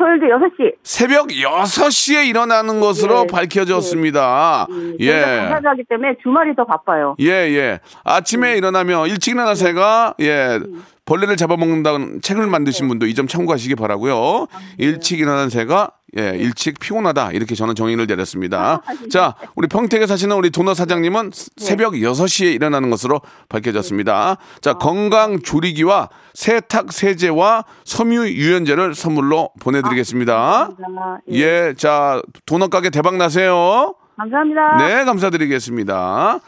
토요일도 0.00 0.26
6시 0.26 0.74
새벽 0.82 1.28
6시에 1.28 2.26
일어나는 2.26 2.80
것으로 2.80 3.24
예. 3.24 3.26
밝혀졌습니다. 3.26 4.66
저희가 4.66 4.96
예. 4.98 5.20
장사를 5.20 5.70
하기 5.70 5.84
때문에 5.88 6.14
주말이 6.22 6.56
더 6.56 6.64
바빠요. 6.64 7.16
예, 7.20 7.26
예. 7.26 7.80
아침에 8.02 8.56
일어나면 8.56 9.08
일찍 9.08 9.32
일어난 9.32 9.54
새가, 9.54 10.14
예, 10.20 10.58
벌레를 11.04 11.36
잡아먹는다는 11.36 12.20
책을 12.22 12.46
만드신 12.46 12.88
분도 12.88 13.06
이 13.06 13.14
점 13.14 13.26
참고하시기 13.26 13.74
바라고요 13.74 14.46
일찍 14.78 15.18
일어난 15.18 15.50
새가, 15.50 15.90
예, 16.18 16.30
일찍 16.36 16.78
피곤하다. 16.78 17.32
이렇게 17.32 17.54
저는 17.54 17.74
정의를 17.74 18.06
내렸습니다. 18.06 18.82
자, 19.10 19.34
우리 19.56 19.66
평택에 19.68 20.06
사시는 20.06 20.36
우리 20.36 20.50
도넛 20.50 20.76
사장님은 20.76 21.30
새벽 21.56 21.94
6시에 21.94 22.54
일어나는 22.54 22.90
것으로 22.90 23.20
밝혀졌습니다. 23.48 24.36
자, 24.60 24.72
건강 24.74 25.40
조리기와 25.42 26.08
세탁 26.34 26.92
세제와 26.92 27.64
섬유 27.84 28.28
유연제를 28.28 28.94
선물로 28.94 29.50
보내 29.60 29.82
드리겠습니다. 29.82 30.32
감사합니다. 30.76 31.20
예, 31.32 31.74
자, 31.76 32.22
도넛 32.46 32.70
가게 32.70 32.90
대박 32.90 33.16
나세요. 33.16 33.94
감사합니다. 34.16 34.76
네, 34.78 35.04
감사드리겠습니다. 35.04 36.40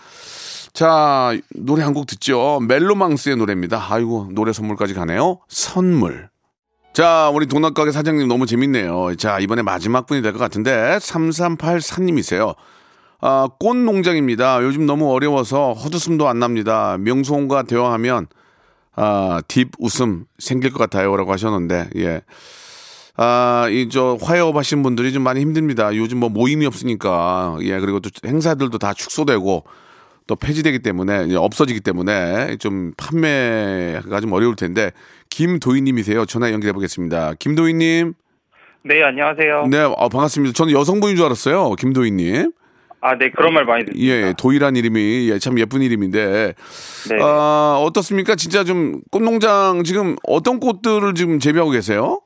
자, 0.73 1.37
노래 1.55 1.83
한 1.83 1.93
곡 1.93 2.07
듣죠. 2.07 2.61
멜로망스의 2.67 3.37
노래입니다. 3.37 3.87
아이고, 3.91 4.29
노래 4.33 4.53
선물까지 4.53 4.95
가네요. 4.95 5.41
선물. 5.49 6.31
자, 6.95 7.31
우리 7.33 7.47
동남가게 7.47 7.93
사장님 7.93 8.27
너무 8.29 8.47
재밌네요. 8.47 9.15
자, 9.17 9.39
이번에 9.39 9.63
마지막 9.63 10.07
분이 10.07 10.23
될 10.23 10.33
것 10.33 10.39
같은데, 10.39 10.97
3384님이세요. 10.99 12.55
아, 13.21 13.49
꽃 13.61 13.77
농장입니다. 13.77 14.63
요즘 14.63 14.87
너무 14.87 15.13
어려워서 15.13 15.75
헛웃음도 15.75 16.27
안 16.27 16.39
납니다. 16.39 16.97
명수홍과 16.99 17.65
대화하면, 17.65 18.27
아, 18.97 19.43
딥 19.49 19.69
웃음 19.79 20.25
생길 20.39 20.73
것 20.73 20.79
같아요. 20.79 21.15
라고 21.17 21.33
하셨는데, 21.33 21.91
예. 21.97 22.23
아, 23.17 23.67
이 23.71 23.89
저 23.91 24.17
화해업 24.23 24.57
하신 24.57 24.83
분들이 24.83 25.13
좀 25.13 25.23
많이 25.23 25.41
힘듭니다. 25.41 25.95
요즘 25.95 26.19
뭐 26.19 26.31
모임이 26.31 26.65
없으니까. 26.65 27.59
예, 27.61 27.79
그리고 27.79 28.01
또 28.01 28.09
행사들도 28.27 28.79
다 28.79 28.95
축소되고 28.95 29.65
또 30.33 30.37
폐지되기 30.37 30.79
때문에 30.79 31.37
없어지기 31.37 31.81
때문에 31.81 32.57
좀 32.57 32.93
판매가 32.97 34.21
좀 34.21 34.33
어려울 34.33 34.57
텐데 34.57 34.91
김도희 35.29 35.83
님이세요. 35.83 36.25
전화 36.25 36.51
연결해 36.51 36.73
보겠습니다. 36.73 37.35
김도희 37.39 37.75
님. 37.75 38.15
네, 38.83 39.03
안녕하세요. 39.03 39.67
네, 39.71 39.81
어, 39.83 40.09
반갑습니다. 40.09 40.55
저는 40.55 40.73
여성분인 40.73 41.17
줄 41.17 41.27
알았어요. 41.27 41.75
김도희 41.75 42.13
님. 42.13 42.53
아, 43.03 43.19
네, 43.19 43.31
그런 43.31 43.53
말 43.53 43.65
많이 43.65 43.85
듣습니다. 43.85 44.07
예, 44.11 44.33
도희란 44.39 44.77
이름이 44.77 45.29
예, 45.31 45.39
참 45.39 45.59
예쁜 45.59 45.83
이름인데 45.83 46.55
네. 47.11 47.17
아, 47.21 47.79
어떻습니까? 47.85 48.35
진짜 48.35 48.65
좀 48.65 49.03
꽃농장 49.11 49.83
지금 49.85 50.17
어떤 50.27 50.61
꽃들을 50.61 51.13
지금 51.15 51.41
재배하고 51.41 51.73
계세요? 51.73 52.23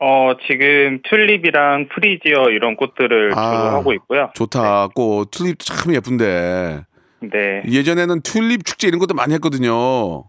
어, 0.00 0.34
지금 0.46 1.00
튤립이랑 1.08 1.88
프리지어 1.94 2.50
이런 2.50 2.76
꽃들을 2.76 3.30
아. 3.34 3.50
주로 3.50 3.76
하고 3.78 3.92
있고요. 3.94 4.30
좋다. 4.34 4.88
꽃 4.94 5.30
튤립도 5.30 5.64
참 5.64 5.94
예쁜데. 5.94 6.84
네. 7.30 7.62
예전에는 7.70 8.22
튤립 8.22 8.64
축제 8.64 8.88
이런 8.88 8.98
것도 8.98 9.14
많이 9.14 9.34
했거든요. 9.34 10.24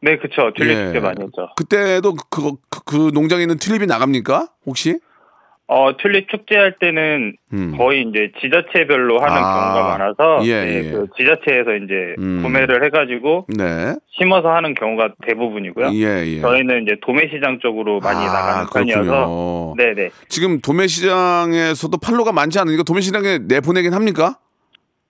네, 0.00 0.18
그쵸. 0.18 0.52
튤립 0.56 0.76
예. 0.76 0.84
축제 0.86 1.00
많이 1.00 1.22
했죠. 1.22 1.48
그때도 1.56 2.14
그, 2.30 2.52
그, 2.70 2.80
그 2.84 3.10
농장에 3.12 3.42
있는 3.42 3.58
튤립이 3.58 3.86
나갑니까? 3.86 4.48
혹시? 4.66 4.98
어, 5.68 5.96
튤립 5.96 6.28
축제할 6.28 6.76
때는 6.78 7.34
음. 7.52 7.74
거의 7.76 8.02
이제 8.02 8.30
지자체별로 8.40 9.18
하는 9.18 9.34
아. 9.36 9.72
경우가 9.72 9.98
많아서 9.98 10.46
예, 10.46 10.64
네, 10.64 10.74
예. 10.76 10.90
그 10.92 11.06
지자체에서 11.16 11.74
이제 11.74 12.14
음. 12.18 12.40
구매를 12.42 12.84
해가지고 12.84 13.46
네. 13.48 13.96
심어서 14.16 14.48
하는 14.50 14.74
경우가 14.74 15.14
대부분이고요. 15.26 15.88
예, 15.94 16.24
예. 16.24 16.40
저희는 16.40 16.84
이제 16.84 16.96
도매시장 17.04 17.58
쪽으로 17.60 17.98
많이 17.98 18.20
아, 18.20 18.32
나가는 18.32 18.66
편이어서. 18.72 19.74
네네. 19.76 20.10
지금 20.28 20.60
도매시장에서도 20.60 21.98
팔로가 21.98 22.30
많지 22.30 22.60
않으니까 22.60 22.84
도매시장에 22.84 23.40
내보내긴 23.48 23.92
합니까? 23.92 24.38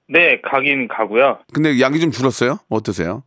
네, 0.08 0.40
가긴 0.42 0.88
가고요. 0.88 1.38
근데 1.52 1.80
양이 1.80 1.98
좀 2.00 2.10
줄었어요? 2.10 2.58
어떠세요? 2.68 3.22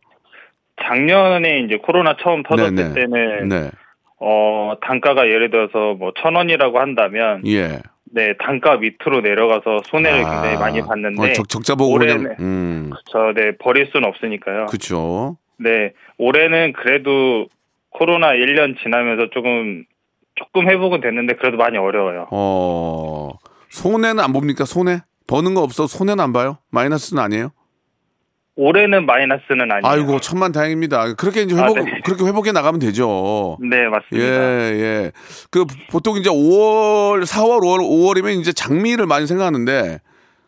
작년에 0.82 1.60
이제 1.60 1.76
코로나 1.76 2.16
처음 2.22 2.42
터졌을 2.42 2.74
네, 2.74 2.88
네. 2.88 2.94
때는 2.94 3.48
네. 3.48 3.70
어, 4.18 4.72
단가가 4.82 5.26
예를 5.26 5.50
들어서 5.50 5.94
뭐 5.94 6.12
천 6.20 6.34
원이라고 6.36 6.78
한다면 6.78 7.42
예. 7.46 7.80
네, 8.12 8.34
단가 8.38 8.76
밑으로 8.76 9.20
내려가서 9.20 9.82
손해를 9.84 10.24
아, 10.24 10.30
굉장히 10.42 10.56
많이 10.58 10.80
봤는데 10.82 11.30
어, 11.30 11.32
적, 11.34 11.48
적자 11.48 11.74
보고 11.74 11.92
올해는 11.92 12.22
그냥 12.24 12.36
음. 12.40 12.90
저 13.10 13.32
네, 13.34 13.52
버릴 13.58 13.88
수는 13.92 14.08
없으니까요. 14.08 14.66
그렇죠. 14.66 15.36
네, 15.58 15.92
올해는 16.18 16.72
그래도 16.72 17.46
코로나 17.90 18.28
1년 18.32 18.80
지나면서 18.82 19.28
조금 19.30 19.84
조금 20.34 20.68
회복은 20.68 21.00
됐는데 21.02 21.34
그래도 21.34 21.56
많이 21.58 21.76
어려워요. 21.76 22.26
어. 22.30 23.28
손해는 23.68 24.18
안 24.20 24.32
봅니까? 24.32 24.64
손해? 24.64 25.00
버는 25.30 25.54
거 25.54 25.62
없어 25.62 25.86
손해는 25.86 26.22
안 26.22 26.32
봐요? 26.32 26.58
마이너스는 26.70 27.22
아니에요? 27.22 27.52
올해는 28.56 29.06
마이너스는 29.06 29.70
아니에요. 29.70 29.82
아이고 29.84 30.20
천만 30.20 30.50
다행입니다. 30.50 31.14
그렇게 31.14 31.42
이제 31.42 31.54
회복 31.54 31.78
아, 31.78 31.82
네. 31.82 32.00
그렇게 32.04 32.24
회복해 32.24 32.50
나가면 32.50 32.80
되죠. 32.80 33.56
네, 33.60 33.84
예, 33.84 33.88
맞습니다. 33.88 34.26
예. 34.26 35.12
그 35.50 35.64
보통 35.88 36.16
이제 36.16 36.28
5월, 36.28 37.22
4월, 37.22 37.60
5월, 37.60 37.78
5월이면 37.78 38.40
이제 38.40 38.52
장미를 38.52 39.06
많이 39.06 39.28
생각하는데 39.28 40.00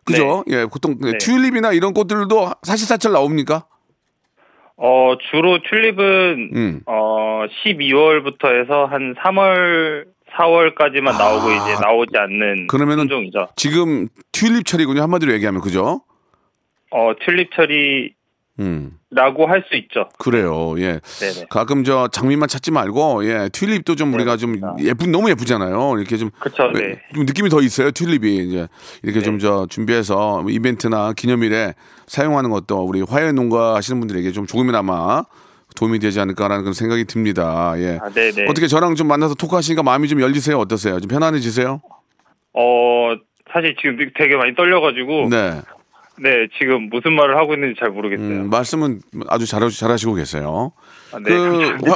그죠? 0.03 0.43
예, 0.49 0.65
보통 0.65 0.97
네. 0.99 1.17
튜립이나 1.17 1.71
이런 1.71 1.93
꽃들도 1.93 2.51
사실사철 2.63 3.13
나옵니까? 3.13 3.65
어, 4.75 5.15
주로 5.31 5.59
튤립은 5.63 6.49
음. 6.55 6.81
어, 6.87 7.45
12월부터 7.63 8.53
해서 8.59 8.85
한 8.85 9.15
3월, 9.15 10.05
4월까지만 10.37 11.17
나오고 11.17 11.47
아, 11.47 11.55
이제 11.55 11.81
나오지 11.81 12.11
않는 12.15 12.67
그러면은 12.67 13.07
품종이죠. 13.07 13.49
지금 13.55 14.07
튤립철이군요. 14.31 15.01
한마디로 15.01 15.33
얘기하면 15.33 15.61
그죠? 15.61 16.01
어, 16.91 17.11
튤립 17.25 17.49
처리라고 17.55 18.13
음. 18.59 19.49
할수 19.49 19.75
있죠. 19.75 20.09
그래요. 20.19 20.75
예. 20.77 20.99
네네. 20.99 21.47
가끔 21.49 21.83
저 21.83 22.07
장미만 22.07 22.47
찾지 22.47 22.71
말고 22.71 23.25
예, 23.25 23.49
튤립도 23.51 23.95
좀 23.95 24.11
네, 24.11 24.17
우리가 24.17 24.37
좀. 24.37 24.59
예쁜 24.79 25.11
너무 25.11 25.29
예쁘잖아요. 25.31 25.97
이렇게 25.97 26.17
좀 26.17 26.29
그쵸, 26.39 26.71
예, 26.75 26.79
네. 26.79 27.01
좀 27.15 27.25
느낌이 27.25 27.49
더 27.49 27.61
있어요. 27.61 27.91
튤립이 27.91 28.47
이제 28.47 28.67
이렇게 29.01 29.19
네. 29.19 29.25
좀저 29.25 29.67
준비해서 29.69 30.41
뭐 30.41 30.51
이벤트나 30.51 31.13
기념일에 31.13 31.73
사용하는 32.05 32.49
것도 32.51 32.83
우리 32.83 33.01
화훼 33.01 33.31
농가 33.31 33.75
하시는 33.75 33.99
분들에게 33.99 34.31
좀 34.31 34.45
조금이나마 34.45 35.23
도움이 35.75 35.99
되지 35.99 36.19
않을까라는 36.19 36.63
그런 36.63 36.73
생각이 36.73 37.05
듭니다. 37.05 37.73
예. 37.77 37.99
아, 38.01 38.09
네네. 38.09 38.45
어떻게 38.49 38.67
저랑 38.67 38.95
좀 38.95 39.07
만나서 39.07 39.35
토크하시니까 39.35 39.83
마음이 39.83 40.07
좀 40.07 40.21
열리세요? 40.21 40.57
어떠세요? 40.57 40.99
좀 40.99 41.07
편안해지세요? 41.09 41.81
어, 42.53 43.15
사실 43.51 43.75
지금 43.81 43.97
되게 44.15 44.35
많이 44.35 44.55
떨려가지고, 44.55 45.29
네. 45.29 45.61
네. 46.19 46.47
지금 46.59 46.89
무슨 46.89 47.13
말을 47.13 47.35
하고 47.37 47.55
있는지 47.55 47.79
잘 47.79 47.89
모르겠어요. 47.89 48.27
음, 48.27 48.49
말씀은 48.49 49.01
아주 49.29 49.47
잘, 49.47 49.67
잘하시고 49.67 50.13
계세요. 50.13 50.71
아, 51.11 51.17
네, 51.17 51.23
그. 51.29 51.77
화, 51.87 51.95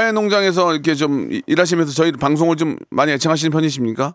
화훼 0.00 0.12
농장에서 0.12 0.72
이렇게 0.72 0.94
좀 0.94 1.32
이- 1.32 1.42
일하시면서 1.46 1.92
저희 1.92 2.12
방송을 2.12 2.54
좀 2.56 2.76
많이 2.90 3.10
애청하시는 3.12 3.50
편이십니까? 3.50 4.14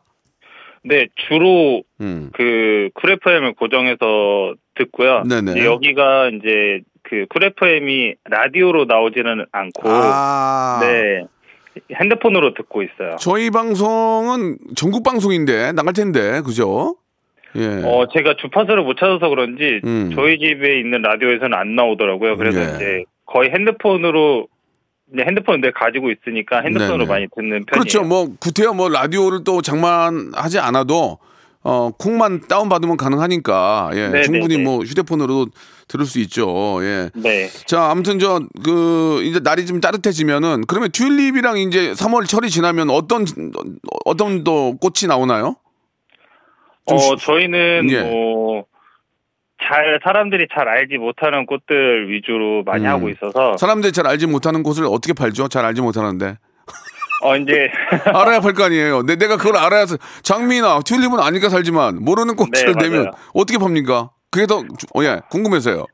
네, 0.85 1.07
주로 1.27 1.83
음. 2.01 2.29
그 2.33 2.89
쿨FM을 2.95 3.53
고정해서 3.55 4.53
듣고요. 4.75 5.23
네네. 5.27 5.65
여기가 5.65 6.29
이제 6.29 6.81
그 7.03 7.25
쿨FM이 7.29 8.15
라디오로 8.25 8.85
나오지는 8.85 9.45
않고, 9.51 9.81
아. 9.85 10.79
네. 10.81 11.23
핸드폰으로 11.91 12.53
듣고 12.53 12.83
있어요. 12.83 13.15
저희 13.19 13.49
방송은 13.49 14.57
전국 14.75 15.03
방송인데 15.03 15.71
나갈 15.71 15.93
텐데 15.93 16.41
그죠? 16.41 16.95
예. 17.55 17.81
어, 17.83 18.07
제가 18.13 18.35
주파수를 18.39 18.83
못 18.83 18.95
찾아서 18.97 19.29
그런지 19.29 19.81
음. 19.83 20.11
저희 20.15 20.39
집에 20.39 20.79
있는 20.79 21.01
라디오에서는 21.01 21.53
안 21.53 21.75
나오더라고요. 21.75 22.37
그래서 22.37 22.59
예. 22.59 22.75
이제 22.75 23.03
거의 23.25 23.51
핸드폰으로 23.51 24.47
이제 25.13 25.23
핸드폰을 25.25 25.61
늘 25.61 25.71
가지고 25.71 26.09
있으니까 26.11 26.61
핸드폰으로 26.61 26.99
네네. 26.99 27.09
많이 27.09 27.27
듣는 27.35 27.65
편이에요. 27.65 27.65
그렇죠. 27.71 28.03
뭐 28.03 28.27
구태여 28.39 28.73
뭐 28.73 28.89
라디오를 28.89 29.43
또 29.43 29.61
장만하지 29.61 30.59
않아도 30.59 31.19
어 31.65 31.91
콩만 31.97 32.41
다운 32.47 32.67
받으면 32.69 32.97
가능하니까 32.97 33.91
예. 33.93 33.97
네네네. 34.07 34.21
충분히 34.23 34.57
뭐 34.57 34.83
휴대폰으로 34.83 35.47
들을 35.87 36.05
수 36.05 36.19
있죠. 36.19 36.79
예. 36.81 37.09
네. 37.15 37.47
자, 37.67 37.89
아무튼 37.89 38.19
저 38.19 38.41
그 38.63 39.21
이제 39.23 39.39
날이 39.39 39.65
좀 39.65 39.79
따뜻해지면은 39.79 40.65
그러면 40.67 40.91
튤립이랑 40.91 41.57
이제 41.59 41.93
3월 41.93 42.27
철이 42.27 42.49
지나면 42.49 42.89
어떤 42.89 43.25
어떤 44.05 44.43
또 44.43 44.75
꽃이 44.77 45.07
나오나요? 45.07 45.55
좀 46.87 46.97
어, 46.97 46.99
쉬- 46.99 47.15
저희는 47.25 47.87
예. 47.91 48.01
뭐, 48.01 48.65
잘, 49.63 49.99
사람들이 50.03 50.47
잘 50.53 50.67
알지 50.67 50.97
못하는 50.97 51.45
꽃들 51.45 52.11
위주로 52.11 52.63
많이 52.65 52.83
음. 52.83 52.89
하고 52.89 53.07
있어서, 53.09 53.55
사람들이 53.55 53.93
잘 53.93 54.05
알지 54.05 54.27
못하는 54.27 54.63
곳을 54.63 54.83
어떻게 54.85 55.13
팔죠? 55.13 55.47
잘 55.47 55.63
알지 55.63 55.79
못하는데. 55.81 56.37
어, 57.21 57.35
이제, 57.37 57.69
알아야 58.13 58.39
팔거 58.39 58.63
아니에요. 58.65 59.03
내, 59.03 59.15
내가 59.15 59.37
그걸 59.37 59.57
알아야 59.57 59.85
서 59.85 59.97
장미나 60.23 60.79
튤립은 60.85 61.19
아니까 61.19 61.49
살지만 61.49 62.03
모르는 62.03 62.35
꽃을 62.35 62.51
네, 62.79 62.89
내면. 62.89 63.11
어떻게 63.33 63.57
팝니까? 63.57 64.09
그게 64.31 64.45
더 64.45 64.61
주- 64.77 64.87
어, 64.95 65.03
예, 65.03 65.21
궁금해서요. 65.29 65.85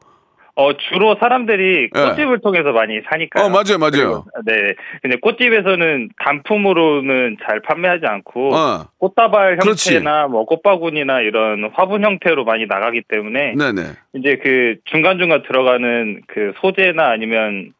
어, 0.55 0.73
주로 0.75 1.15
사람들이 1.21 1.89
예. 1.95 1.99
꽃집을 2.01 2.41
통해서 2.41 2.71
많이 2.73 2.99
사니까요. 3.09 3.45
어, 3.45 3.49
맞아요, 3.49 3.77
맞아요. 3.79 3.91
그리고, 3.91 4.25
네. 4.45 4.73
근데 5.01 5.15
꽃집에서는 5.21 6.09
단품으로는 6.21 7.37
잘 7.47 7.61
판매하지 7.61 8.05
않고, 8.05 8.53
어, 8.55 8.85
꽃다발 8.97 9.57
그렇지. 9.59 9.95
형태나 9.95 10.27
뭐 10.27 10.43
꽃바구니나 10.45 11.21
이런 11.21 11.69
화분 11.73 12.03
형태로 12.03 12.43
많이 12.43 12.65
나가기 12.65 13.03
때문에, 13.07 13.53
네네. 13.55 13.81
이제 14.15 14.37
그 14.43 14.75
중간중간 14.85 15.43
들어가는 15.43 16.21
그 16.27 16.51
소재나 16.59 17.07
아니면 17.09 17.71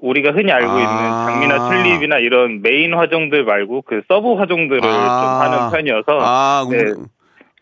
우리가 0.00 0.32
흔히 0.32 0.52
알고 0.52 0.70
아. 0.70 0.78
있는 0.80 1.48
장미나 1.48 1.68
튤립이나 1.70 2.18
이런 2.18 2.62
메인 2.62 2.94
화종들 2.94 3.44
말고 3.44 3.82
그 3.82 4.02
sub 4.08 4.34
화종들을 4.34 4.80
아. 4.84 5.42
좀 5.50 5.52
하는 5.52 5.70
편이어서 5.70 6.18
아, 6.20 6.66
네. 6.70 6.92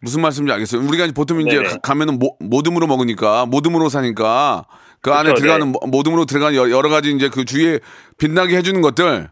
무슨 0.02 0.20
말씀인지 0.22 0.52
알겠어요. 0.52 0.82
우리가 0.86 1.06
보통 1.14 1.40
이제 1.40 1.56
네네. 1.56 1.68
가- 1.68 1.76
가면은 1.78 2.18
모, 2.18 2.36
모듬으로 2.40 2.86
먹으니까 2.86 3.46
모듬으로 3.46 3.88
사니까 3.88 4.64
그 5.00 5.12
안에 5.12 5.30
그쵸, 5.30 5.40
들어가는 5.42 5.72
네. 5.72 5.78
모- 5.80 5.86
모듬으로 5.86 6.26
들어가는 6.26 6.56
여러, 6.56 6.88
가지 6.88 7.10
이제 7.12 7.28
그 7.28 7.44
주위에 7.44 7.80
빛나게 8.18 8.56
해주는 8.56 8.80
것들 8.82 9.28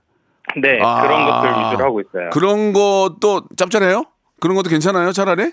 네 0.63 0.79
아. 0.83 1.03
그런 1.03 1.25
것들 1.27 1.49
위주로 1.51 1.85
하고 1.85 2.01
있어요. 2.01 2.31
그런 2.31 2.73
것도 2.73 3.43
짭짤해요? 3.57 4.05
그런 4.41 4.57
것도 4.57 4.71
괜찮아요? 4.71 5.13
차라리? 5.13 5.53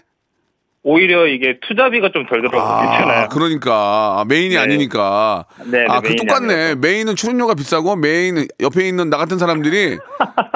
오히려 0.84 1.28
이게 1.28 1.60
투자비가 1.68 2.10
좀 2.12 2.26
덜 2.28 2.42
들어가서 2.42 2.82
괜찮아요. 2.82 3.28
그러니까 3.30 4.26
main이 4.28 4.56
네. 4.56 4.58
아니니까. 4.58 5.46
네, 5.66 5.86
아, 5.88 6.00
네, 6.02 6.02
그 6.02 6.08
main이 6.08 6.26
똑같네. 6.26 6.54
아니라서. 6.54 6.76
main은 6.78 7.16
출연료가 7.16 7.54
비싸고 7.56 7.96
메인 7.98 8.48
옆에 8.60 8.88
있는 8.88 9.10
나 9.10 9.18
같은 9.18 9.38
사람들이 9.38 9.98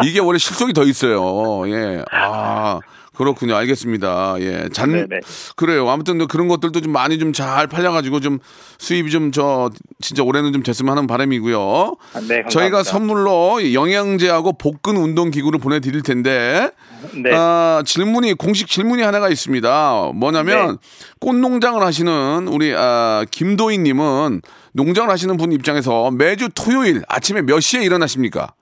이게 0.04 0.20
원래 0.20 0.38
실속이 0.40 0.74
더 0.74 0.84
있어요. 0.84 1.68
예. 1.70 2.04
아. 2.12 2.80
그렇군요. 3.16 3.56
알겠습니다. 3.56 4.36
예. 4.40 4.70
잔, 4.72 4.92
네네. 4.92 5.22
그래요. 5.56 5.90
아무튼 5.90 6.18
뭐 6.18 6.28
그런 6.28 6.48
것들도 6.48 6.82
좀 6.82 6.92
많이 6.92 7.18
좀 7.20 7.34
잘 7.34 7.68
팔려 7.68 7.92
가지고 7.92 8.20
좀 8.20 8.40
수입이 8.78 9.12
좀 9.12 9.32
저 9.32 9.70
진짜 10.02 10.24
올해는 10.24 10.54
좀 10.54 10.64
됐으면 10.64 10.92
하는 10.92 11.08
바람이고요. 11.08 11.60
아, 11.60 12.20
네, 12.20 12.44
감사합니다. 12.44 12.50
저희가 12.50 12.84
선물로 12.84 13.74
영양제하고 13.74 14.54
복근 14.54 14.98
운동 14.98 15.32
기구를 15.32 15.60
보내 15.60 15.80
드릴 15.80 16.02
텐데 16.04 16.70
네. 17.14 17.32
아, 17.34 17.84
질문이 17.86 18.34
공식 18.36 18.68
질문이 18.68 19.02
하나가 19.02 19.30
있습니다. 19.30 20.12
뭐냐면 20.16 20.68
네. 20.68 20.76
꽃농장을 21.20 21.82
하시는 21.82 22.48
우리 22.48 22.74
아, 22.76 23.26
김도희 23.32 23.80
님은 23.80 24.42
농장을 24.74 25.10
하시는 25.10 25.36
분 25.38 25.52
입장에서 25.52 26.12
매주 26.12 26.50
토요일 26.54 27.02
아침에 27.08 27.42
몇 27.42 27.60
시에 27.60 27.84
일어나십니까? 27.84 28.54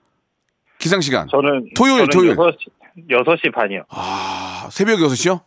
기상 0.84 1.00
시간. 1.00 1.26
저는 1.28 1.70
토요일, 1.74 2.06
저는 2.10 2.34
토요일. 2.34 2.36
6시, 2.36 3.08
6시 3.08 3.54
반이요. 3.54 3.84
아, 3.88 4.68
새벽 4.70 4.98
6시요? 4.98 5.40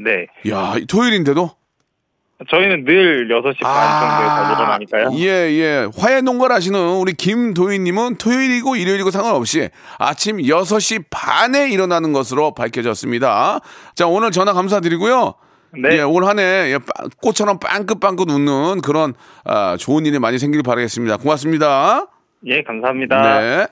네. 0.00 0.26
야, 0.50 0.74
토요일인데도? 0.88 1.52
저희는 2.50 2.84
늘 2.84 3.28
6시 3.28 3.62
반 3.62 4.00
정도에 4.00 4.26
다 4.26 4.52
일어나니까요. 4.56 5.10
예, 5.18 5.52
예. 5.52 5.88
화해 5.96 6.20
농가를 6.20 6.56
하시는 6.56 6.76
우리 6.96 7.12
김도희님은 7.12 8.16
토요일이고 8.16 8.74
일요일이고 8.74 9.12
상관없이 9.12 9.70
아침 10.00 10.38
6시 10.38 11.04
반에 11.08 11.70
일어나는 11.70 12.12
것으로 12.12 12.52
밝혀졌습니다. 12.52 13.60
자, 13.94 14.08
오늘 14.08 14.32
전화 14.32 14.52
감사드리고요. 14.52 15.34
네. 15.80 15.98
예, 15.98 16.00
올 16.02 16.24
한해 16.24 16.76
꽃처럼 17.22 17.60
빵긋빵긋 17.60 18.28
웃는 18.28 18.80
그런 18.80 19.14
아, 19.44 19.76
좋은 19.78 20.04
일이 20.06 20.18
많이 20.18 20.40
생기길 20.40 20.64
바라겠습니다. 20.64 21.18
고맙습니다. 21.18 22.08
예, 22.46 22.62
감사합니다. 22.64 23.40
네. 23.40 23.66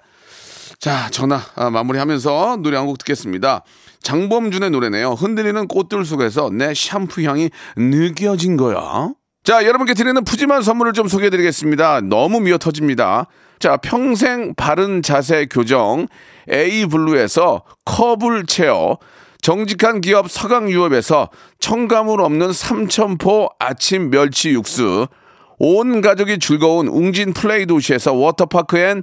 자, 0.81 1.09
전화 1.11 1.41
아, 1.57 1.69
마무리하면서 1.69 2.59
노래 2.63 2.77
한 2.79 2.87
곡 2.87 2.97
듣겠습니다. 2.99 3.63
장범준의 4.03 4.71
노래네요. 4.71 5.11
흔들리는 5.11 5.69
꽃들 5.69 6.07
속에서 6.07 6.49
내 6.51 6.73
샴푸 6.75 7.23
향이 7.23 7.51
느껴진 7.77 8.57
거야. 8.57 9.11
자, 9.45 9.65
여러분께 9.67 9.93
드리는 9.93 10.25
푸짐한 10.25 10.63
선물을 10.63 10.95
좀 10.95 11.07
소개해 11.07 11.29
드리겠습니다. 11.29 12.01
너무 12.01 12.41
미어 12.41 12.57
터집니다. 12.57 13.27
자, 13.59 13.77
평생 13.77 14.55
바른 14.55 15.03
자세 15.03 15.47
교정 15.51 16.07
에이블루에서 16.49 17.63
커블 17.85 18.47
체어 18.47 18.97
정직한 19.43 20.01
기업 20.01 20.31
서강유업에서 20.31 21.29
첨가물 21.59 22.23
없는 22.23 22.55
삼천포 22.55 23.51
아침 23.59 24.11
멸치 24.11 24.51
육수 24.51 25.09
온 25.59 26.01
가족이 26.01 26.39
즐거운 26.39 26.89
웅진 26.89 27.35
플레이 27.35 27.67
도시에서 27.67 28.15
워터파크 28.15 28.79
and 28.79 29.03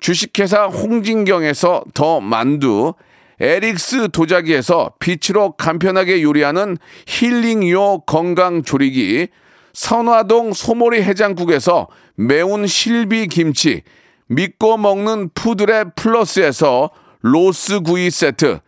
주식회사 0.00 0.66
홍진경에서 0.66 1.84
더 1.94 2.20
만두, 2.20 2.94
에릭스 3.40 4.08
도자기에서 4.10 4.92
빛으로 4.98 5.52
간편하게 5.52 6.22
요리하는 6.22 6.76
힐링요 7.06 8.00
건강조리기, 8.00 9.28
선화동 9.72 10.52
소머리 10.54 11.02
해장국에서 11.02 11.88
매운 12.16 12.66
실비 12.66 13.28
김치, 13.28 13.82
믿고 14.26 14.76
먹는 14.76 15.30
푸드랩 15.30 15.94
플러스에서 15.94 16.90
로스 17.20 17.80
구이 17.80 18.10
세트, 18.10 18.60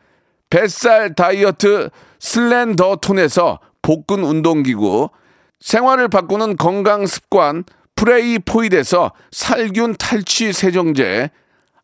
뱃살 0.50 1.14
다이어트 1.14 1.90
슬렌더 2.18 2.96
톤에서 2.96 3.60
복근 3.82 4.22
운동기구, 4.22 5.10
생활을 5.60 6.08
바꾸는 6.08 6.56
건강 6.56 7.06
습관 7.06 7.64
프레이 8.00 8.38
포이드에서 8.38 9.12
살균 9.30 9.94
탈취 9.98 10.54
세정제, 10.54 11.28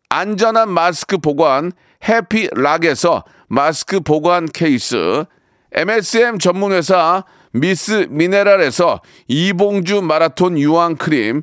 안전한 0.09 0.71
마스크 0.71 1.19
보관 1.19 1.73
해피락에서 2.09 3.23
마스크 3.49 4.01
보관 4.01 4.47
케이스, 4.47 5.27
MSM 5.73 6.39
전문회사 6.39 7.25
미스 7.53 8.07
미네랄에서 8.09 9.03
이봉주 9.29 10.01
마라톤 10.01 10.59
유황 10.59 10.97
크림, 10.97 11.43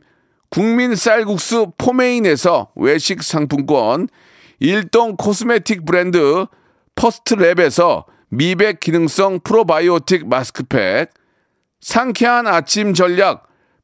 국민 0.49 0.95
쌀국수 0.95 1.73
포메인에서 1.77 2.71
외식 2.75 3.21
상품권, 3.21 4.07
일동 4.59 5.15
코스메틱 5.17 5.85
브랜드 5.85 6.47
퍼스트랩에서 6.95 8.05
미백 8.29 8.79
기능성 8.79 9.41
프로바이오틱 9.43 10.27
마스크팩, 10.27 11.11
상쾌한 11.79 12.47
아침 12.47 12.95
전략 12.95 13.52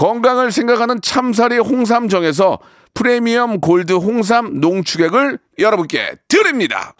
건강을 0.00 0.50
생각하는 0.50 1.02
참사리 1.02 1.58
홍삼정에서 1.58 2.58
프리미엄 2.94 3.60
골드 3.60 3.92
홍삼 3.92 4.58
농축액을 4.58 5.38
여러분께 5.58 6.12
드립니다. 6.26 6.94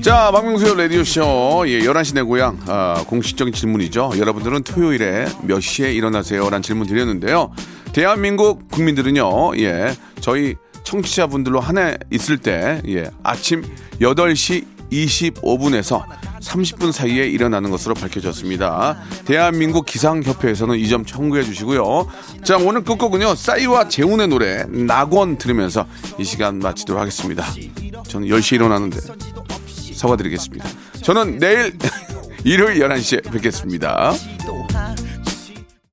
자, 0.00 0.30
박명수의 0.32 0.78
라디오쇼. 0.78 1.64
예, 1.66 1.80
11시 1.80 2.14
내 2.14 2.22
고향. 2.22 2.58
아, 2.66 3.04
공식적인 3.06 3.52
질문이죠. 3.52 4.12
여러분들은 4.16 4.62
토요일에 4.62 5.26
몇 5.42 5.60
시에 5.60 5.92
일어나세요? 5.92 6.44
라는 6.44 6.62
질문 6.62 6.86
드렸는데요. 6.86 7.52
대한민국 7.92 8.68
국민들은요, 8.70 9.56
예, 9.58 9.94
저희 10.20 10.56
청취자분들로 10.84 11.60
한 11.60 11.78
해 11.78 11.96
있을 12.10 12.38
때, 12.38 12.80
예, 12.88 13.10
아침 13.22 13.62
8시 14.00 14.64
25분에서 14.90 16.02
30분 16.40 16.90
사이에 16.90 17.26
일어나는 17.28 17.70
것으로 17.70 17.94
밝혀졌습니다. 17.94 18.98
대한민국 19.24 19.86
기상협회에서는 19.86 20.78
이 20.78 20.88
점 20.88 21.04
참고해 21.04 21.44
주시고요. 21.44 22.08
자, 22.42 22.56
오늘 22.56 22.82
끝곡은요, 22.82 23.34
싸이와 23.36 23.88
재훈의 23.88 24.26
노래, 24.28 24.64
낙원 24.68 25.36
들으면서 25.38 25.86
이 26.18 26.24
시간 26.24 26.58
마치도록 26.58 27.00
하겠습니다. 27.00 27.44
저는 28.08 28.26
10시에 28.28 28.54
일어나는데 28.54 28.98
사과드리겠습니다. 29.94 30.68
저는 31.02 31.38
내일 31.38 31.76
일요일 32.44 32.80
11시에 32.80 33.30
뵙겠습니다. 33.30 34.12